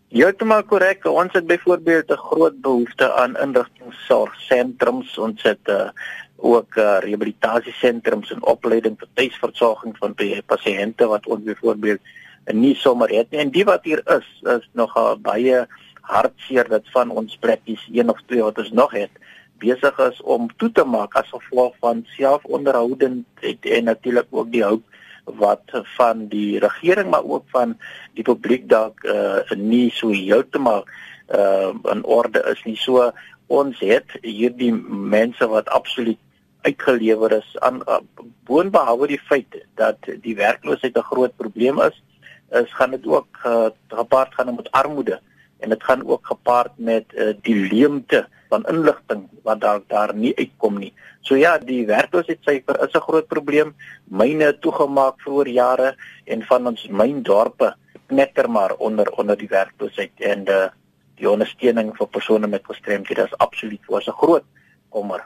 Heeltemal 0.10 0.64
korrek. 0.64 1.06
Ons 1.06 1.34
het 1.34 1.48
byvoorbeeld 1.48 2.12
'n 2.12 2.24
groot 2.30 2.62
behoefte 2.62 3.14
aan 3.14 3.38
inligtingsorgsentrums. 3.38 5.18
Ons 5.18 5.44
het 5.44 5.60
uh, 5.70 5.90
ook 6.36 6.76
uh, 6.76 6.98
rehabilitasiesentrums 7.00 8.32
en 8.32 8.44
opleiding 8.44 8.96
vir 9.00 9.08
tuisversorging 9.14 9.98
van 9.98 10.16
pasiënte 10.46 11.08
wat 11.08 11.28
ons 11.28 11.44
byvoorbeeld 11.44 12.00
nie 12.54 12.76
sommer 12.76 13.10
het 13.10 13.32
nie. 13.32 13.40
En 13.40 13.52
die 13.52 13.66
wat 13.66 13.84
hier 13.84 14.02
is, 14.18 14.42
is 14.42 14.70
nog 14.72 15.18
baie 15.22 15.68
hartseer 16.02 16.70
dat 16.70 16.84
van 16.92 17.10
ons 17.10 17.38
plekkies 17.38 17.90
een 17.92 18.10
of 18.10 18.22
twee 18.26 18.42
wat 18.42 18.58
ons 18.58 18.72
nog 18.72 18.92
het 18.92 19.12
besig 19.60 20.00
is 20.00 20.22
om 20.22 20.50
toe 20.58 20.72
te 20.72 20.84
maak 20.86 21.16
as 21.16 21.30
gevolg 21.34 21.76
van 21.80 22.06
selfonderhoudend 22.16 23.26
en, 23.42 23.58
en 23.62 23.84
natuurlik 23.84 24.28
ook 24.30 24.52
die 24.52 24.64
hulp 24.64 24.84
wat 25.40 25.74
van 25.98 26.28
die 26.32 26.60
regering 26.60 27.10
maar 27.10 27.24
ook 27.24 27.44
van 27.52 27.76
die 28.16 28.24
publiek 28.24 28.70
dalk 28.70 29.04
uh, 29.04 29.44
nie 29.56 29.90
so 29.92 30.10
heeltemal 30.16 30.86
uh, 31.36 31.74
in 31.92 32.04
orde 32.04 32.44
is 32.52 32.64
nie. 32.64 32.78
So 32.80 33.12
ons 33.48 33.80
het 33.84 34.16
hierdie 34.24 34.72
mense 34.88 35.48
wat 35.48 35.70
absoluut 35.70 36.20
uitgelewer 36.68 37.38
is 37.38 37.50
aan 37.60 37.82
uh, 37.88 38.00
boonbehalwe 38.48 39.08
die 39.08 39.22
feit 39.28 39.60
dat 39.80 40.10
die 40.24 40.36
werkloosheid 40.36 40.98
'n 40.98 41.10
groot 41.12 41.36
probleem 41.36 41.82
is, 41.82 42.04
is 42.52 42.74
gaan 42.74 42.92
dit 42.92 43.06
ook 43.08 43.28
uh, 43.46 43.68
gepaard 43.88 44.34
gaan 44.34 44.56
met 44.56 44.72
armoede 44.72 45.20
en 45.60 45.70
dit 45.70 45.84
gaan 45.84 46.06
ook 46.08 46.28
gepaard 46.28 46.72
met 46.76 47.06
uh, 47.14 47.34
die 47.42 47.56
leemte 47.56 48.28
van 48.50 48.66
inligting 48.72 49.28
wat 49.44 49.62
daar 49.62 49.82
daar 49.88 50.16
nie 50.16 50.36
uitkom 50.36 50.80
nie. 50.80 50.94
So 51.22 51.36
ja, 51.36 51.58
die 51.58 51.86
werkloosheidsyfer 51.86 52.80
is 52.86 52.94
'n 52.94 53.08
groot 53.08 53.28
probleem. 53.28 53.76
Myne 54.08 54.60
toegemaak 54.60 55.22
vir 55.22 55.48
jare 55.48 55.96
en 56.26 56.44
van 56.44 56.68
ons 56.68 56.88
myndorpe 56.88 57.76
knetter 58.08 58.50
maar 58.50 58.76
onder 58.78 59.12
onder 59.12 59.38
die 59.38 59.50
werkloosheid 59.52 60.12
en 60.18 60.46
uh, 60.50 60.68
die 61.16 61.30
ondersteuning 61.30 61.96
vir 61.98 62.08
persone 62.08 62.48
met 62.48 62.66
gestremdhede 62.66 63.26
is 63.26 63.38
absoluut 63.38 63.82
ons 63.88 64.08
'n 64.08 64.12
groot 64.22 64.44
kommer. 64.90 65.26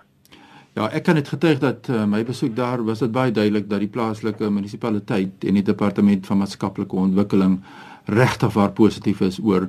Ja, 0.74 0.90
ek 0.90 1.04
kan 1.04 1.16
dit 1.16 1.28
getuig 1.28 1.60
dat 1.60 1.88
uh, 1.90 2.06
my 2.06 2.24
besoek 2.24 2.56
daar 2.56 2.84
was 2.84 3.00
dit 3.00 3.12
baie 3.12 3.32
duidelik 3.32 3.70
dat 3.70 3.80
die 3.80 3.92
plaaslike 3.92 4.50
munisipaliteit 4.50 5.44
en 5.44 5.54
die 5.54 5.64
departement 5.68 6.26
van 6.26 6.38
maatskaplike 6.38 6.96
ontwikkeling 6.96 7.60
regtig 8.06 8.54
waar 8.54 8.72
positief 8.72 9.20
is 9.22 9.40
oor 9.44 9.68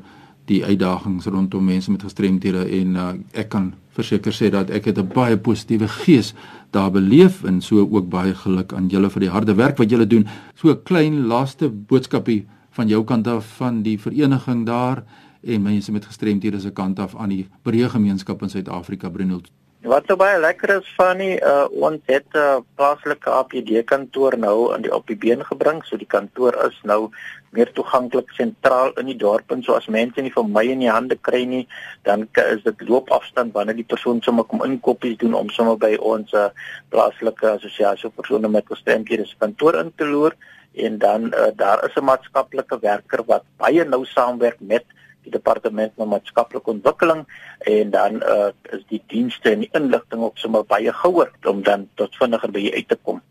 die 0.50 0.64
uitdagings 0.64 1.26
rondom 1.26 1.64
mense 1.64 1.90
met 1.90 2.02
gestremdhede 2.02 2.64
en 2.80 2.96
uh, 2.96 3.12
ek 3.32 3.48
kan 3.48 3.72
verseker 3.94 4.34
sê 4.34 4.50
dat 4.50 4.70
ek 4.70 4.84
het 4.90 4.98
'n 4.98 5.12
baie 5.14 5.36
positiewe 5.36 5.88
gees 5.88 6.34
daar 6.70 6.90
beleef 6.90 7.44
en 7.44 7.60
so 7.60 7.78
ook 7.78 8.08
baie 8.08 8.34
geluk 8.34 8.72
aan 8.72 8.88
julle 8.88 9.10
vir 9.10 9.20
die 9.20 9.30
harde 9.30 9.54
werk 9.54 9.78
wat 9.78 9.90
julle 9.90 10.06
doen. 10.06 10.26
So 10.54 10.70
'n 10.70 10.82
klein 10.84 11.26
laaste 11.26 11.68
boodskapie 11.68 12.46
van 12.70 12.88
jou 12.88 13.04
kant 13.04 13.26
af 13.26 13.56
van 13.56 13.82
die 13.82 13.98
vereniging 13.98 14.66
daar 14.66 15.04
en 15.42 15.62
mense 15.62 15.92
met 15.92 16.04
gestremdhede 16.04 16.60
se 16.60 16.70
kant 16.70 16.98
af 16.98 17.16
aan 17.16 17.28
die 17.28 17.46
breë 17.62 17.88
gemeenskap 17.88 18.42
in 18.42 18.50
Suid-Afrika 18.50 19.08
Bruno. 19.08 19.40
Wat 19.82 20.06
so 20.06 20.14
baie 20.14 20.38
lekker 20.38 20.70
is 20.76 20.88
van 20.94 21.18
die 21.18 21.40
uh, 21.42 21.66
ons 21.66 21.98
het 22.06 22.26
'n 22.30 22.38
uh, 22.38 22.60
plaaslike 22.78 23.30
APD 23.30 23.82
kantoor 23.84 24.36
nou 24.38 24.70
aan 24.74 24.82
die 24.82 24.94
op 24.94 25.06
die 25.06 25.16
been 25.16 25.42
gebring. 25.44 25.82
So 25.84 25.96
die 25.96 26.06
kantoor 26.06 26.54
is 26.66 26.78
nou 26.82 27.10
meer 27.50 27.72
toeganklik 27.72 28.30
sentraal 28.30 28.94
in 29.02 29.06
die 29.10 29.16
dorp 29.16 29.50
en 29.50 29.62
so 29.62 29.74
as 29.74 29.90
mense 29.90 30.22
nie 30.22 30.32
van 30.32 30.52
my 30.52 30.62
in 30.70 30.78
die 30.78 30.90
hande 30.90 31.16
kry 31.16 31.42
nie, 31.44 31.66
dan 32.02 32.28
is 32.34 32.62
dit 32.62 32.88
loopafstand 32.88 33.52
wanneer 33.52 33.74
die 33.74 33.90
persoon 33.94 34.22
sommer 34.22 34.44
kom 34.44 34.62
inkopies 34.62 35.18
doen 35.18 35.34
om 35.34 35.50
sommer 35.50 35.76
by 35.76 35.96
ons 35.98 36.32
uh, 36.32 36.48
plaaslike 36.88 37.46
assosiasie 37.50 38.08
vir 38.08 38.16
persone 38.22 38.48
met 38.48 38.70
gestremdhede 38.70 39.26
se 39.26 39.36
kantoor 39.38 39.80
in 39.82 39.92
te 39.96 40.06
loer 40.06 40.38
en 40.74 40.98
dan 40.98 41.34
uh, 41.34 41.50
daar 41.56 41.84
is 41.84 41.96
'n 41.98 42.04
maatskaplike 42.04 42.78
werker 42.78 43.24
wat 43.26 43.42
baie 43.58 43.84
nou 43.84 44.04
saamwerk 44.04 44.60
met 44.60 44.84
die 45.24 45.32
departement 45.34 45.92
van 45.96 46.08
maatskaplike 46.12 46.70
ontwikkeling 46.70 47.24
en 47.70 47.90
dan 47.94 48.22
uh, 48.22 48.50
is 48.74 48.84
die 48.90 49.02
dienste 49.12 49.52
en 49.52 49.64
die 49.64 49.70
inligting 49.78 50.22
ook 50.22 50.38
sommer 50.38 50.64
baie 50.66 50.92
gouer 51.02 51.30
om 51.48 51.62
dan 51.62 51.88
tot 52.00 52.16
vinniger 52.20 52.50
by 52.54 52.70
uit 52.74 52.88
te 52.88 52.98
kom. 53.02 53.22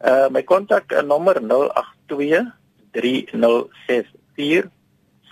Uh 0.00 0.28
my 0.32 0.42
kontak 0.42 0.92
uh, 0.92 1.02
nommer 1.02 1.40
082 1.42 2.46
3064 2.96 4.70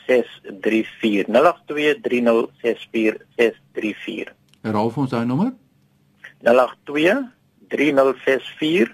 634 0.08 1.28
082 1.28 2.02
3064 2.02 3.24
634 3.36 4.34
Herhaal 4.66 4.90
vir 4.90 5.02
ons 5.04 5.12
daai 5.14 5.26
nommer. 5.28 5.52
082 6.42 7.24
3064 7.72 8.92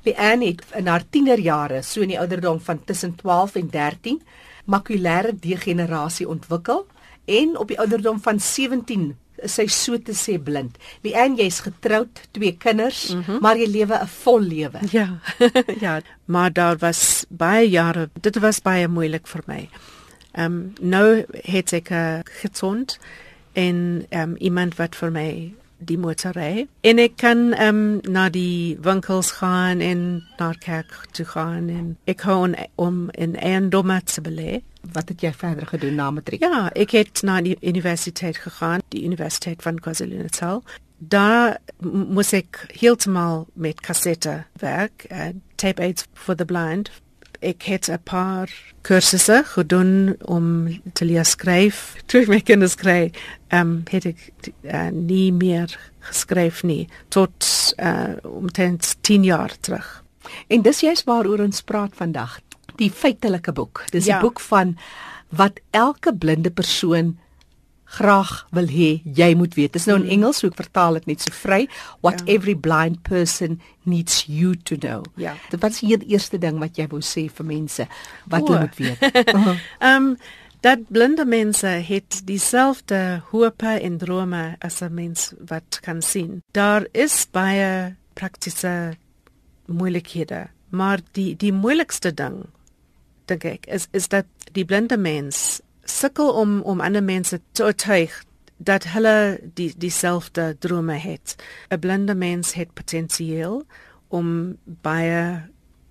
Leanne 0.06 0.46
het 0.46 0.62
in 0.78 0.86
haar 0.88 1.02
tienerjare, 1.12 1.82
so 1.84 2.00
in 2.00 2.14
die 2.14 2.16
ouderdom 2.18 2.56
van 2.64 2.80
tussen 2.88 3.12
12 3.20 3.58
en 3.60 3.68
13, 3.74 4.16
makulêre 4.64 5.34
degenerasie 5.36 6.24
ontwikkel 6.28 6.86
en 7.28 7.52
op 7.60 7.68
die 7.68 7.76
ouderdom 7.76 8.22
van 8.24 8.40
17 8.40 9.10
is 9.44 9.58
sy 9.60 9.68
so 9.68 10.00
te 10.00 10.16
sê 10.16 10.38
blind. 10.40 10.80
Leanne, 11.04 11.42
jy's 11.42 11.60
getroud, 11.68 12.24
twee 12.32 12.56
kinders, 12.56 13.10
mm 13.12 13.22
-hmm. 13.26 13.44
maar 13.44 13.60
jy 13.60 13.68
lewe 13.68 14.00
'n 14.00 14.08
vol 14.24 14.40
lewe. 14.40 14.80
Ja. 14.96 15.20
ja, 15.84 16.00
maar 16.24 16.52
daar 16.52 16.76
was 16.78 17.26
baie 17.28 17.68
jare, 17.68 18.08
dit 18.20 18.38
was 18.38 18.60
baie 18.60 18.88
moeilik 18.88 19.26
vir 19.26 19.42
my. 19.46 19.68
Ehm 20.32 20.44
um, 20.44 20.72
nou 20.80 21.24
het 21.44 21.72
ek 21.72 21.92
gesond 22.40 22.98
en 23.52 24.06
ehm 24.08 24.30
um, 24.30 24.36
iemand 24.36 24.76
wat 24.76 24.96
vir 24.96 25.10
my 25.10 25.52
die 25.80 25.98
motorry 25.98 26.66
en 26.86 27.00
ek 27.02 27.16
kan 27.20 27.50
um, 27.60 28.00
na 28.08 28.28
die 28.32 28.76
winkels 28.84 29.32
gaan 29.40 29.80
en 29.84 30.22
na 30.38 30.52
kerk 30.60 30.92
toe 31.16 31.26
gaan 31.32 31.70
en 31.72 31.94
ek 32.10 32.26
gaan 32.28 32.56
om 32.80 33.08
in 33.12 33.36
eiendomme 33.36 34.00
te 34.04 34.22
belê. 34.24 34.60
Wat 34.92 35.10
het 35.12 35.20
jy 35.20 35.32
verder 35.36 35.68
gedoen 35.68 35.98
na 36.00 36.10
matriek? 36.10 36.40
Ja, 36.44 36.68
ek 36.72 36.94
het 36.96 37.20
na 37.26 37.40
die 37.44 37.56
universiteit 37.60 38.40
gegaan, 38.40 38.84
die 38.94 39.04
universiteit 39.04 39.62
van 39.62 39.80
KwaZulu-Natal. 39.80 40.62
Daar 40.98 41.58
moet 41.80 42.32
ek 42.36 42.64
heeltemal 42.80 43.46
met 43.52 43.80
kassette 43.84 44.42
werk, 44.60 45.06
uh, 45.12 45.32
tape 45.60 45.82
aids 45.82 46.08
for 46.14 46.36
the 46.36 46.44
blind 46.48 46.90
ek 47.40 47.62
het 47.62 47.88
'n 47.88 48.02
paar 48.04 48.48
kursusse 48.80 49.42
gedoen 49.46 50.16
om 50.24 50.80
te 50.92 51.04
leer 51.04 51.24
skryf. 51.24 51.96
Toe 52.06 52.20
ek 52.20 52.28
my 52.28 52.40
kinders 52.40 52.74
kry, 52.74 53.12
ehm 53.48 53.60
um, 53.60 53.82
het 53.90 54.04
ek 54.04 54.32
uh, 54.62 54.88
nie 54.92 55.32
meer 55.32 55.78
geskryf 56.00 56.62
nie 56.62 56.88
tot 57.08 57.74
uh, 57.76 58.16
omtrent 58.22 58.96
10 59.00 59.24
jaar 59.24 59.52
terug. 59.60 60.04
En 60.48 60.62
dis 60.62 60.80
juist 60.80 61.04
waaroor 61.04 61.40
ons 61.40 61.62
praat 61.62 61.92
vandag, 61.94 62.40
die 62.76 62.90
feitelike 62.90 63.52
boek. 63.52 63.84
Dis 63.90 64.06
'n 64.06 64.08
ja. 64.08 64.20
boek 64.20 64.40
van 64.40 64.76
wat 65.28 65.60
elke 65.70 66.14
blinde 66.14 66.50
persoon 66.50 67.18
graag 67.90 68.46
wil 68.54 68.68
hê 68.70 68.90
jy 69.04 69.30
moet 69.38 69.54
weet. 69.58 69.74
Dis 69.74 69.88
nou 69.88 69.98
in 69.98 70.06
mm. 70.06 70.14
Engels, 70.16 70.40
so 70.40 70.50
ek 70.50 70.58
vertaal 70.60 70.98
dit 71.00 71.08
net 71.10 71.24
so 71.24 71.34
vry. 71.34 71.64
What 72.04 72.22
ja. 72.22 72.36
every 72.36 72.54
blind 72.54 73.02
person 73.06 73.58
needs 73.88 74.24
you 74.28 74.54
to 74.68 74.78
know. 74.78 75.02
Ja. 75.20 75.34
Dit 75.50 75.62
was 75.64 75.80
hier 75.82 75.98
die 75.98 76.12
eerste 76.14 76.38
ding 76.38 76.60
wat 76.62 76.78
jy 76.78 76.86
wou 76.92 77.02
sê 77.04 77.26
vir 77.32 77.48
mense 77.48 77.88
wat 78.30 78.46
hulle 78.46 78.66
moet 78.66 78.78
weet. 78.78 79.02
Ehm 79.80 79.96
um, 79.96 80.14
dat 80.60 80.82
blinde 80.92 81.24
mense 81.24 81.66
het 81.66 82.18
dieselfde 82.28 83.22
hope 83.30 83.70
en 83.80 83.94
drome 83.98 84.56
as 84.60 84.82
'n 84.84 84.94
mens 84.94 85.32
wat 85.48 85.78
kan 85.80 86.02
sien. 86.02 86.42
Daar 86.52 86.84
is 86.92 87.26
baie 87.32 87.96
praktiese 88.12 88.96
moeilikhede, 89.66 90.48
maar 90.68 91.00
die 91.12 91.36
die 91.36 91.52
moeilikste 91.52 92.14
ding 92.14 92.44
dink 93.24 93.44
ek 93.44 93.66
is 93.66 93.88
is 93.92 94.08
dat 94.08 94.26
die 94.52 94.64
blinde 94.64 94.96
mens 94.96 95.60
sukkel 95.84 96.32
om 96.32 96.60
om 96.62 96.80
ander 96.80 97.02
mense 97.02 97.40
te 97.52 97.64
oortuig 97.64 98.24
dat 98.56 98.84
hulle 98.92 99.40
die 99.54 99.72
dieselfde 99.76 100.56
drome 100.58 100.98
het. 101.00 101.36
'n 101.68 101.78
Blinde 101.78 102.14
mens 102.14 102.52
het 102.52 102.72
potensiaal 102.72 103.62
om 104.08 104.56
baie 104.64 105.48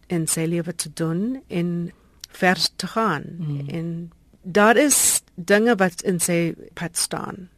in 0.08 0.27
sy 0.27 0.46
lewe 0.46 0.75
te 0.75 0.89
doen 0.93 1.41
en 1.48 1.91
vers 2.29 2.69
te 2.75 2.88
gaan. 2.88 3.24
Mm. 3.38 3.69
En 3.69 4.12
daar 4.41 4.77
is 4.77 5.22
dinge 5.36 5.75
wat 5.75 6.01
in 6.01 6.19
sy 6.19 6.55
pad 6.74 6.98
staan. 6.98 7.50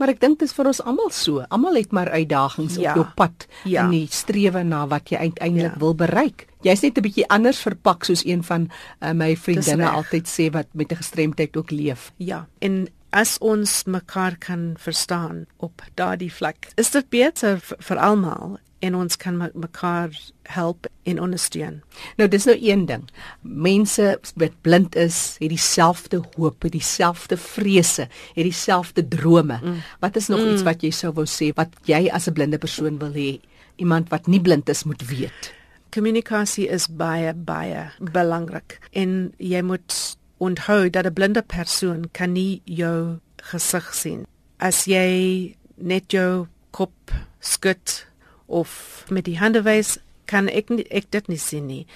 Maar 0.00 0.14
ek 0.14 0.20
dink 0.20 0.38
dit 0.40 0.48
is 0.48 0.54
vir 0.56 0.70
ons 0.70 0.80
almal 0.88 1.10
so. 1.12 1.44
Almal 1.52 1.76
het 1.76 1.92
maar 1.92 2.08
uitdagings 2.10 2.78
ja. 2.80 2.90
op 2.90 2.96
jou 2.96 3.06
pad 3.14 3.46
ja. 3.64 3.84
in 3.84 3.90
die 3.90 4.06
strewe 4.08 4.62
na 4.64 4.86
wat 4.88 5.12
jy 5.12 5.18
uiteindelik 5.28 5.76
ja. 5.76 5.78
wil 5.82 5.94
bereik. 5.94 6.46
Jy's 6.62 6.82
net 6.82 6.98
'n 6.98 7.02
bietjie 7.02 7.28
anders 7.28 7.58
verpak 7.58 8.04
soos 8.04 8.24
een 8.24 8.42
van 8.44 8.68
uh, 9.00 9.12
my 9.12 9.36
vriendinne 9.36 9.88
altyd 9.88 10.28
sê 10.28 10.50
wat 10.52 10.66
met 10.72 10.92
'n 10.92 10.96
gestremdheid 10.96 11.56
ook 11.56 11.70
leef. 11.70 12.12
Ja. 12.16 12.46
En 12.58 12.88
as 13.10 13.38
ons 13.38 13.84
mekaar 13.84 14.36
kan 14.38 14.74
verstaan 14.78 15.46
op 15.56 15.82
daardie 15.94 16.32
vlak, 16.32 16.70
is 16.74 16.90
dit 16.90 17.08
beter 17.08 17.58
vir 17.78 17.98
almal 17.98 18.58
en 18.80 18.94
ons 18.94 19.16
kan 19.16 19.50
mekaar 19.54 20.10
help 20.42 20.86
en 21.02 21.20
ondersteun. 21.20 21.82
Nou 22.16 22.28
dis 22.28 22.44
nou 22.48 22.56
een 22.60 22.86
ding. 22.86 23.04
Mense 23.40 24.18
wat 24.34 24.56
blind 24.60 24.96
is, 24.96 25.36
het 25.38 25.52
dieselfde 25.52 26.22
hoop, 26.36 26.62
het 26.62 26.72
dieselfde 26.72 27.36
vrese, 27.36 28.08
het 28.34 28.44
dieselfde 28.44 29.08
drome. 29.08 29.60
Mm. 29.62 29.82
Wat 30.00 30.16
is 30.16 30.28
nog 30.28 30.40
mm. 30.40 30.52
iets 30.52 30.62
wat 30.62 30.82
jy 30.82 30.90
sou 30.90 31.12
wou 31.12 31.26
sê 31.28 31.52
wat 31.54 31.68
jy 31.84 32.08
as 32.08 32.28
'n 32.28 32.32
blinde 32.32 32.58
persoon 32.58 32.98
wil 32.98 33.12
hê 33.12 33.40
iemand 33.76 34.08
wat 34.08 34.26
nie 34.26 34.40
blind 34.40 34.68
is 34.68 34.84
moet 34.84 35.08
weet? 35.08 35.59
Kommunikasie 35.90 36.68
is 36.68 36.86
baie 36.86 37.34
baie 37.34 37.90
belangrik 38.12 38.78
en 38.92 39.32
jy 39.38 39.62
moet 39.62 40.16
onthou 40.40 40.90
dat 40.90 41.06
'n 41.06 41.12
blinde 41.12 41.42
persoon 41.42 42.08
kan 42.12 42.32
nie 42.32 42.62
jou 42.64 43.18
gesig 43.36 43.94
sien. 43.94 44.26
As 44.58 44.84
jy 44.84 45.56
net 45.76 46.12
jou 46.12 46.46
kop 46.70 47.10
skud 47.40 48.06
of 48.46 49.04
met 49.10 49.24
die 49.24 49.38
hande 49.38 49.62
wys, 49.62 49.98
kan 50.24 50.48
ek 50.48 50.68
nie, 50.68 50.86
ek 50.90 51.10
dit 51.10 51.28
nie 51.28 51.38
sien 51.38 51.66
nie. 51.66 51.86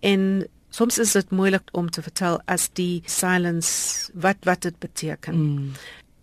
En 0.00 0.46
soms 0.70 0.98
is 0.98 1.12
dit 1.12 1.30
moeilik 1.30 1.68
om 1.72 1.90
te 1.90 2.02
vertel 2.02 2.40
as 2.46 2.68
die 2.68 3.02
silence 3.06 4.12
wat 4.14 4.36
wat 4.48 4.60
dit 4.60 4.78
beteken. 4.78 5.34
Mm. 5.34 5.72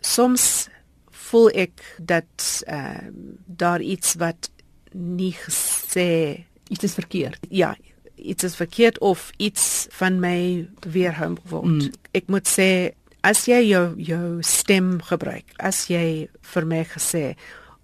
Soms 0.01 0.67
voel 1.09 1.49
ek 1.49 1.81
dat 1.97 2.63
uh, 2.67 3.09
daar 3.45 3.81
iets 3.81 4.15
wat 4.21 4.49
nie 4.93 5.33
gesê 5.33 6.45
iets 6.69 6.83
is 6.83 6.93
verkeerd. 6.93 7.45
Ja, 7.49 7.75
iets 8.15 8.43
is 8.43 8.55
verkeerd 8.55 8.99
of 8.99 9.31
iets 9.37 9.87
van 9.89 10.19
my 10.19 10.67
weerhou 10.87 11.35
word. 11.49 11.65
Mm. 11.65 11.91
Ek 12.11 12.27
moet 12.31 12.47
sê 12.49 12.93
as 13.25 13.45
jy 13.49 13.61
jou 13.69 13.85
jou 13.97 14.39
stem 14.45 14.99
gebruik, 15.01 15.53
as 15.57 15.87
jy 15.89 16.27
vir 16.53 16.67
my 16.69 16.83
gesê 16.85 17.35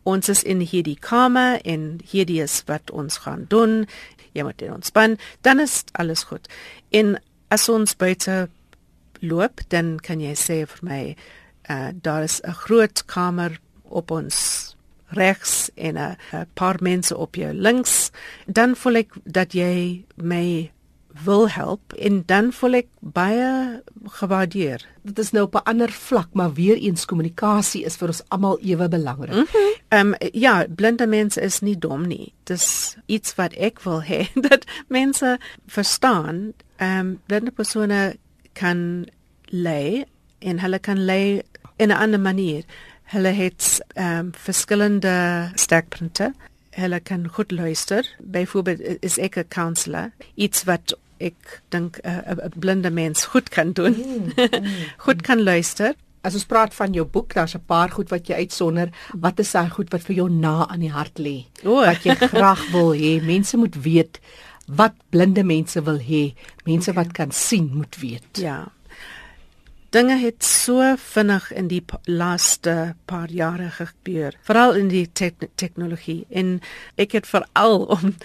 ons 0.04 0.30
is 0.30 0.42
in 0.44 0.64
hierdie 0.66 0.98
kamer 0.98 1.60
en 1.66 2.00
hierdie 2.10 2.42
is 2.42 2.62
wat 2.70 2.90
ons 2.92 3.22
gaan 3.26 3.46
doen, 3.50 3.86
jy 4.34 4.46
moet 4.48 4.64
ontspan, 4.66 5.18
dan 5.46 5.62
is 5.62 5.84
alles 6.00 6.24
goed. 6.30 6.48
En 6.90 7.18
as 7.54 7.68
ons 7.70 7.94
buite 7.98 8.48
loop, 9.22 9.62
dan 9.70 9.98
kan 10.02 10.22
jy 10.22 10.34
sê 10.38 10.64
vir 10.66 10.82
my 10.88 11.02
uh, 11.70 11.90
daar 11.94 12.24
is 12.24 12.42
'n 12.42 12.58
groot 12.66 13.06
kamer 13.06 13.60
op 13.90 14.12
ons 14.12 14.71
regs 15.12 15.70
en 15.76 15.98
'n 15.98 16.18
paar 16.54 16.78
mense 16.80 17.18
op 17.18 17.36
jou 17.36 17.54
links, 17.54 18.12
dan 18.46 18.76
voel 18.76 18.96
ek 18.96 19.14
dat 19.24 19.54
jy 19.54 20.04
my 20.16 20.72
wil 21.24 21.50
help 21.50 21.94
en 21.94 22.24
dan 22.26 22.52
voel 22.54 22.74
ek 22.82 22.88
baie 23.00 23.82
gewaardeer. 24.20 24.84
Dit 25.04 25.20
is 25.20 25.32
nou 25.32 25.44
op 25.46 25.56
'n 25.56 25.64
ander 25.64 25.92
vlak, 25.92 26.28
maar 26.34 26.54
weer 26.54 26.78
eens 26.78 27.06
kommunikasie 27.06 27.84
is 27.84 27.96
vir 27.96 28.08
ons 28.08 28.24
almal 28.28 28.60
ewe 28.60 28.88
belangrik. 28.88 29.36
Mhm. 29.36 29.46
Ehm 29.88 30.08
mm 30.08 30.14
um, 30.14 30.30
ja, 30.32 30.66
blinde 30.76 31.08
mense 31.08 31.42
is 31.42 31.60
nie 31.60 31.78
dom 31.78 32.08
nie. 32.08 32.34
Dis 32.44 32.96
iets 33.06 33.36
wat 33.36 33.54
ek 33.54 33.82
wil 33.82 34.04
hê 34.04 34.28
dat 34.50 34.66
mense 34.88 35.40
verstaan. 35.68 36.54
Ehm 36.76 37.00
um, 37.00 37.20
blinde 37.26 37.52
persone 37.52 38.16
kan 38.54 39.06
lê 39.46 40.04
en 40.40 40.60
hulle 40.60 40.80
kan 40.80 41.06
lê 41.06 41.42
in 41.78 41.90
'n 41.90 41.98
ander 41.98 42.20
manier. 42.20 42.64
Hulle 43.12 43.34
het 43.36 43.82
ehm 43.94 44.18
um, 44.18 44.32
verskillende 44.32 45.52
sterkpunte. 45.56 46.34
Hulle 46.70 47.00
kan 47.00 47.28
goed 47.28 47.52
luister. 47.52 48.08
Byvoorbeeld 48.20 49.04
is 49.04 49.18
ek 49.18 49.36
'n 49.36 49.48
counselor. 49.48 50.12
Iets 50.36 50.64
wat 50.64 50.98
ek 51.18 51.62
dink 51.70 52.00
'n 52.04 52.52
blinde 52.56 52.90
mens 52.90 53.26
goed 53.26 53.50
kan 53.50 53.72
doen. 53.72 53.96
Mm, 53.98 54.32
mm, 54.36 54.66
goed 55.06 55.22
kan 55.22 55.44
luister. 55.44 55.94
As 56.22 56.34
ons 56.34 56.46
praat 56.46 56.74
van 56.74 56.94
jou 56.94 57.06
boek, 57.06 57.34
daar's 57.34 57.56
'n 57.56 57.66
paar 57.66 57.90
goed 57.90 58.10
wat 58.10 58.28
jy 58.28 58.34
uitsonder. 58.34 58.90
Wat 59.20 59.40
is 59.40 59.52
daai 59.52 59.70
goed 59.70 59.92
wat 59.92 60.02
vir 60.02 60.16
jou 60.16 60.30
na 60.30 60.68
aan 60.68 60.80
die 60.80 60.92
hart 60.92 61.20
lê? 61.20 61.46
Oh. 61.64 61.86
Wat 61.86 62.04
jy 62.04 62.16
graag 62.16 62.72
wil 62.72 62.94
hê 62.94 63.22
mense 63.24 63.58
moet 63.58 63.76
weet 63.84 64.20
wat 64.66 64.94
blinde 65.10 65.44
mense 65.44 65.84
wil 65.84 66.00
hê, 66.00 66.34
mense 66.64 66.92
okay. 66.92 67.04
wat 67.04 67.14
kan 67.14 67.32
sien 67.32 67.72
moet 67.74 67.96
weet. 68.00 68.38
Ja 68.38 68.72
dinge 69.92 70.18
het 70.18 70.44
so 70.44 70.94
vinnig 70.98 71.52
in 71.52 71.68
die 71.68 71.84
laaste 72.08 72.96
paar 73.06 73.32
jare 73.32 73.70
gebeur 73.76 74.38
veral 74.48 74.76
in 74.80 74.88
die 74.92 75.08
te 75.12 75.32
tegnologie 75.56 76.24
en 76.30 76.60
ek 76.96 77.18
het 77.20 77.28
veral 77.28 77.84
om 77.98 78.16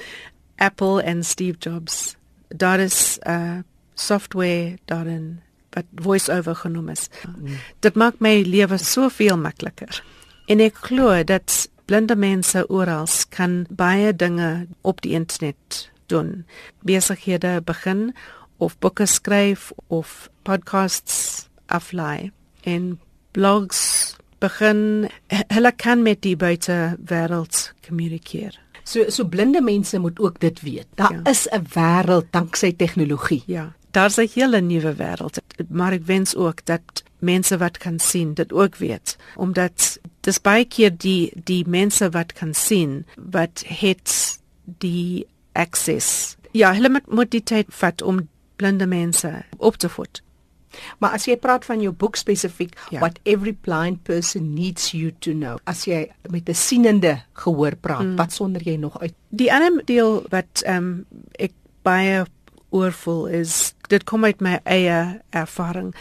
Apple 0.56 1.02
en 1.02 1.24
Steve 1.24 1.58
Jobs 1.58 2.16
daar 2.48 2.80
is 2.80 3.18
uh, 3.26 3.58
software 3.94 4.78
daarin 4.84 5.40
wat 5.70 5.84
voice 5.94 6.32
over 6.32 6.56
genoem 6.56 6.88
is. 6.88 7.08
Mm. 7.36 7.58
dit 7.80 7.94
maak 7.94 8.14
my 8.18 8.40
lewe 8.42 8.78
soveel 8.78 9.36
makliker. 9.36 10.02
En 10.46 10.60
ek 10.60 10.78
glo 10.88 11.24
dat 11.24 11.68
blinde 11.84 12.16
mense 12.16 12.64
oral 12.68 13.08
kan 13.28 13.66
baie 13.68 14.14
dinge 14.16 14.66
op 14.80 15.02
die 15.04 15.12
internet 15.12 15.90
doen. 16.06 16.46
Besighede 16.80 17.60
begin 17.64 18.14
of 18.56 18.78
boeke 18.78 19.06
skryf 19.06 19.72
of 19.86 20.30
podcasts 20.42 21.45
aflaai 21.66 22.30
en 22.62 22.98
blogs 23.36 24.16
begin 24.38 25.08
hulle 25.28 25.72
kan 25.76 26.02
met 26.02 26.22
die 26.22 26.36
buite 26.36 26.96
wêreld 27.08 27.72
kommunikeer. 27.86 28.60
So 28.84 29.10
so 29.10 29.24
blinde 29.24 29.62
mense 29.62 29.98
moet 29.98 30.18
ook 30.18 30.40
dit 30.40 30.60
weet. 30.60 30.86
Daar 30.94 31.12
ja. 31.12 31.30
is 31.30 31.48
'n 31.50 31.66
wêreld 31.74 32.30
danksy 32.30 32.76
tegnologie. 32.76 33.42
Ja. 33.46 33.72
Daar's 33.90 34.16
'n 34.16 34.28
hele 34.34 34.60
nuwe 34.60 34.94
wêreld. 34.94 35.40
Maar 35.68 35.92
ek 35.92 36.06
wens 36.06 36.34
ook 36.34 36.64
dat 36.64 37.02
mense 37.18 37.56
wat 37.58 37.78
kan 37.78 37.98
sien 37.98 38.34
dit 38.34 38.52
ook 38.52 38.76
weet 38.76 39.16
omdat 39.36 39.98
dis 40.20 40.40
baie 40.40 40.64
keer 40.64 40.92
die 40.96 41.32
die 41.44 41.64
mense 41.68 42.10
wat 42.10 42.32
kan 42.32 42.54
sien 42.54 43.06
wat 43.16 43.64
het 43.66 44.40
die 44.64 45.26
access. 45.52 46.36
Ja, 46.50 46.72
hulle 46.74 46.90
moet, 46.90 47.12
moet 47.12 47.30
die 47.30 47.42
tyd 47.42 47.66
vat 47.68 48.02
om 48.02 48.28
blinde 48.56 48.86
mense 48.86 49.44
op 49.56 49.76
te 49.76 49.88
voed. 49.88 50.22
Maar 50.98 51.16
as 51.18 51.26
jy 51.28 51.36
praat 51.36 51.64
van 51.64 51.80
jou 51.80 51.92
boek 51.92 52.16
spesifiek 52.16 52.76
ja. 52.90 53.00
what 53.00 53.18
every 53.24 53.52
blind 53.52 54.02
person 54.02 54.54
needs 54.54 54.90
you 54.90 55.12
to 55.18 55.32
know. 55.32 55.58
As 55.64 55.84
jy 55.84 56.06
met 56.30 56.48
'n 56.48 56.54
sienende 56.54 57.22
gehoor 57.32 57.76
praat, 57.76 58.04
mm. 58.04 58.16
wat 58.16 58.32
sonder 58.32 58.62
jy 58.62 58.76
nog 58.76 59.00
uit? 59.00 59.14
Die 59.28 59.52
ander 59.52 59.82
deel 59.84 60.26
wat 60.30 60.62
ehm 60.64 60.76
um, 60.76 61.06
ek 61.38 61.52
baie 61.82 62.24
oorvol 62.70 63.26
is 63.26 63.74
dit 63.88 64.04
kom 64.04 64.24
uit 64.24 64.40
my 64.40 64.60
eie 64.64 65.20
ervaring. 65.30 65.94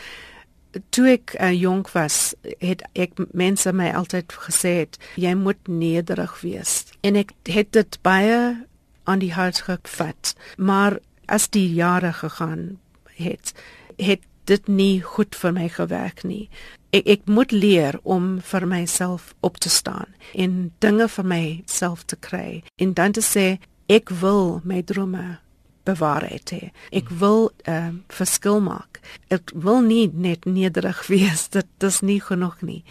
Toe 0.90 1.08
ek 1.14 1.36
uh, 1.40 1.54
jonk 1.56 1.92
was, 1.94 2.34
het 2.60 2.84
ek 2.94 3.16
mense 3.32 3.72
my 3.72 3.92
altyd 3.96 4.34
gesê 4.48 4.74
het, 4.84 4.98
jy 5.16 5.34
moet 5.40 5.60
nederig 5.68 6.42
wees. 6.42 6.84
En 7.02 7.16
ek 7.16 7.32
het 7.48 7.72
dit 7.72 8.00
baie 8.04 8.66
aan 9.06 9.22
die 9.22 9.34
hart 9.34 9.64
gevat. 9.70 10.34
Maar 10.58 11.00
as 11.32 11.48
die 11.54 11.68
jare 11.74 12.14
gegaan 12.14 12.80
het, 13.16 13.54
het 14.02 14.26
dit 14.46 14.68
nie 14.68 15.02
goed 15.02 15.36
vir 15.36 15.54
my 15.54 15.70
gewerk 15.70 16.24
nie. 16.24 16.50
Ek 16.96 17.08
ek 17.08 17.26
moet 17.28 17.52
leer 17.52 18.00
om 18.04 18.40
vir 18.42 18.68
myself 18.68 19.34
op 19.42 19.58
te 19.58 19.70
staan 19.70 20.14
en 20.34 20.72
dinge 20.80 21.08
vir 21.08 21.26
myself 21.26 22.06
te 22.06 22.16
kry 22.16 22.64
en 22.82 22.94
dan 22.94 23.12
te 23.12 23.22
sê 23.26 23.58
ek 23.92 24.10
wil 24.22 24.62
my 24.64 24.82
drome 24.82 25.38
bewaar 25.86 26.26
het. 26.30 26.54
Ek 26.92 27.10
wil 27.10 27.52
'n 27.66 27.72
uh, 27.72 27.94
verskil 28.08 28.62
maak. 28.62 29.00
Ek 29.28 29.52
wil 29.54 29.82
nie 29.82 30.10
net 30.14 30.46
nederig 30.46 31.08
wees. 31.14 31.50
Dit 31.50 31.68
dis 31.78 32.02
nie 32.02 32.22
genoeg 32.22 32.62
nie. 32.62 32.84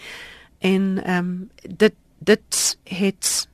En 0.58 1.04
ehm 1.04 1.18
um, 1.18 1.50
dit 1.76 1.94
dit 2.18 2.78
het 2.84 3.48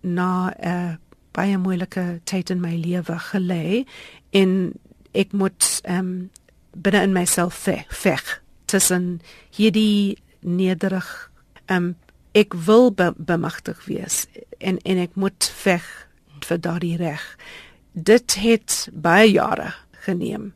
na 0.00 0.50
'n 0.50 0.68
uh, 0.68 0.94
baie 1.32 1.58
moeilike 1.58 2.20
tyd 2.24 2.50
in 2.50 2.60
my 2.60 2.76
lewe 2.76 3.18
gelê 3.32 3.84
en 4.30 4.72
ek 5.12 5.32
moet 5.32 5.80
ehm 5.82 5.98
um, 5.98 6.30
binne 6.74 7.02
in 7.02 7.12
myself 7.12 7.54
veg, 7.54 7.86
veg 7.88 8.40
tussen 8.64 9.20
hierdie 9.50 10.18
nederig 10.40 11.30
um 11.70 11.94
ek 12.32 12.54
wil 12.66 12.90
be, 12.96 13.12
bemagtig 13.16 13.84
wees 13.84 14.26
en 14.58 14.78
en 14.88 14.98
ek 14.98 15.14
moet 15.20 15.50
veg 15.62 15.84
vir 16.42 16.58
daardie 16.58 16.96
reg. 16.96 17.22
Dit 17.92 18.38
het 18.40 18.88
baie 18.92 19.28
jare 19.30 19.74
geneem 20.06 20.52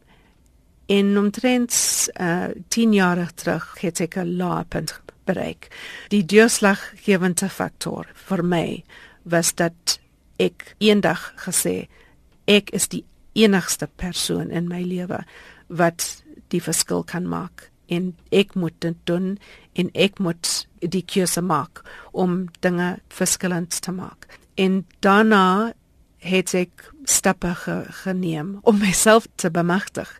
in 0.87 1.19
omtrent 1.19 1.75
uh, 2.21 2.55
10 2.69 2.93
jaar 2.93 3.21
terug 3.35 3.75
het 3.81 4.01
ek 4.01 4.17
'n 4.17 4.37
laagpunt 4.37 5.01
bereik. 5.25 5.69
Die 6.09 6.25
deurslaggewende 6.25 7.49
faktor 7.49 8.07
vir 8.15 8.45
my 8.45 8.85
was 9.23 9.55
dat 9.55 9.99
ek 10.39 10.75
eendag 10.79 11.33
gesê 11.37 11.89
ek 12.47 12.71
is 12.71 12.89
die 12.89 13.05
enigste 13.33 13.89
persoon 13.97 14.51
in 14.51 14.69
my 14.69 14.83
lewe 14.83 15.25
wat 15.67 16.23
die 16.49 16.63
verskil 16.63 17.05
kan 17.05 17.29
maak. 17.29 17.71
En 17.87 18.15
ek 18.35 18.55
moet 18.55 18.75
dit 18.83 18.97
doen 19.05 19.37
en 19.79 19.91
ek 19.95 20.19
moet 20.19 20.67
die 20.81 21.05
keuse 21.07 21.43
maak 21.43 21.83
om 22.13 22.47
dinge 22.61 22.97
verskillend 23.09 23.81
te 23.83 23.93
maak. 23.93 24.27
En 24.55 24.85
daarna 25.01 25.73
het 26.19 26.55
ek 26.55 26.91
stappe 27.05 27.55
ge 27.55 27.85
geneem 28.03 28.59
om 28.63 28.79
myself 28.79 29.27
te 29.35 29.51
bemagtig. 29.51 30.11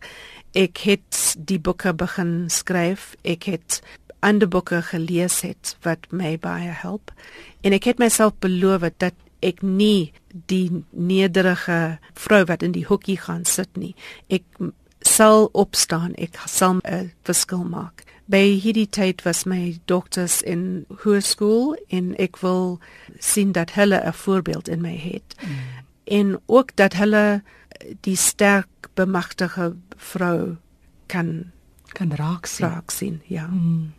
Ek 0.55 0.79
het 0.87 1.35
die 1.37 1.59
boeke 1.59 1.93
begin 1.93 2.47
skryf. 2.49 3.15
Ek 3.27 3.49
het 3.51 3.81
ander 4.19 4.47
boeke 4.49 4.81
gelees 4.81 5.41
het 5.45 5.75
wat 5.85 6.07
my 6.09 6.37
baie 6.41 6.71
help. 6.71 7.11
En 7.61 7.75
ek 7.75 7.89
het 7.91 8.01
myself 8.01 8.37
beloof 8.39 8.87
dat 8.97 9.15
ek 9.45 9.61
nie 9.61 10.13
die 10.49 10.83
nederige 10.91 11.97
vrou 12.17 12.43
wat 12.49 12.63
in 12.65 12.73
die 12.73 12.87
hoekie 12.87 13.19
gaan 13.21 13.45
sit 13.45 13.69
nie. 13.77 13.93
Ek 14.29 14.45
sal 15.17 15.49
opstaan, 15.53 16.13
ek 16.15 16.37
sal 16.45 16.79
'n 16.83 17.11
verskil 17.23 17.63
maak. 17.63 18.03
By 18.27 18.59
hierdie 18.59 18.89
tyd 18.89 19.23
was 19.23 19.45
my 19.45 19.79
dokters 19.85 20.41
in 20.41 20.85
hoërskool 21.03 21.77
en 21.89 22.15
ek 22.19 22.37
wil 22.43 22.79
sien 23.19 23.51
dat 23.51 23.71
hulle 23.71 23.99
'n 24.03 24.13
voorbeeld 24.13 24.67
in 24.67 24.81
my 24.81 24.95
het. 24.97 25.35
Mm. 25.41 25.55
En 26.03 26.39
ook 26.45 26.75
dat 26.75 26.93
hulle 26.93 27.43
die 28.01 28.15
sterk 28.15 28.89
bemagtige 28.93 29.75
vrou 29.95 30.57
kan 31.05 31.51
kan 31.87 32.11
raak 32.11 32.45
sien. 32.45 32.67
Raak 32.67 32.91
sien, 32.91 33.21
ja. 33.25 33.47
Mm. 33.47 33.93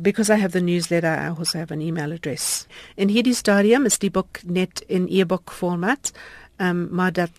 Because 0.00 0.30
I 0.30 0.36
have 0.36 0.52
the 0.52 0.60
newsletter, 0.60 1.08
I 1.08 1.28
also 1.28 1.58
have 1.58 1.70
an 1.70 1.82
email 1.82 2.12
address. 2.12 2.66
In 2.96 3.08
hierdie 3.08 3.34
stadium 3.34 3.84
is 3.84 3.98
die 3.98 4.10
boek 4.10 4.40
net 4.46 4.80
in 4.86 5.08
e-book 5.10 5.52
format, 5.52 6.12
um, 6.62 6.88
maar 6.94 7.12
dat 7.12 7.30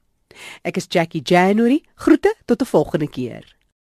Ek 0.62 0.78
is 0.78 0.86
Jackie 0.90 1.22
January. 1.24 1.84
Groete 1.96 2.36
tot 2.46 2.62
'n 2.62 2.66
volgende 2.66 3.10
keer. 3.10 3.57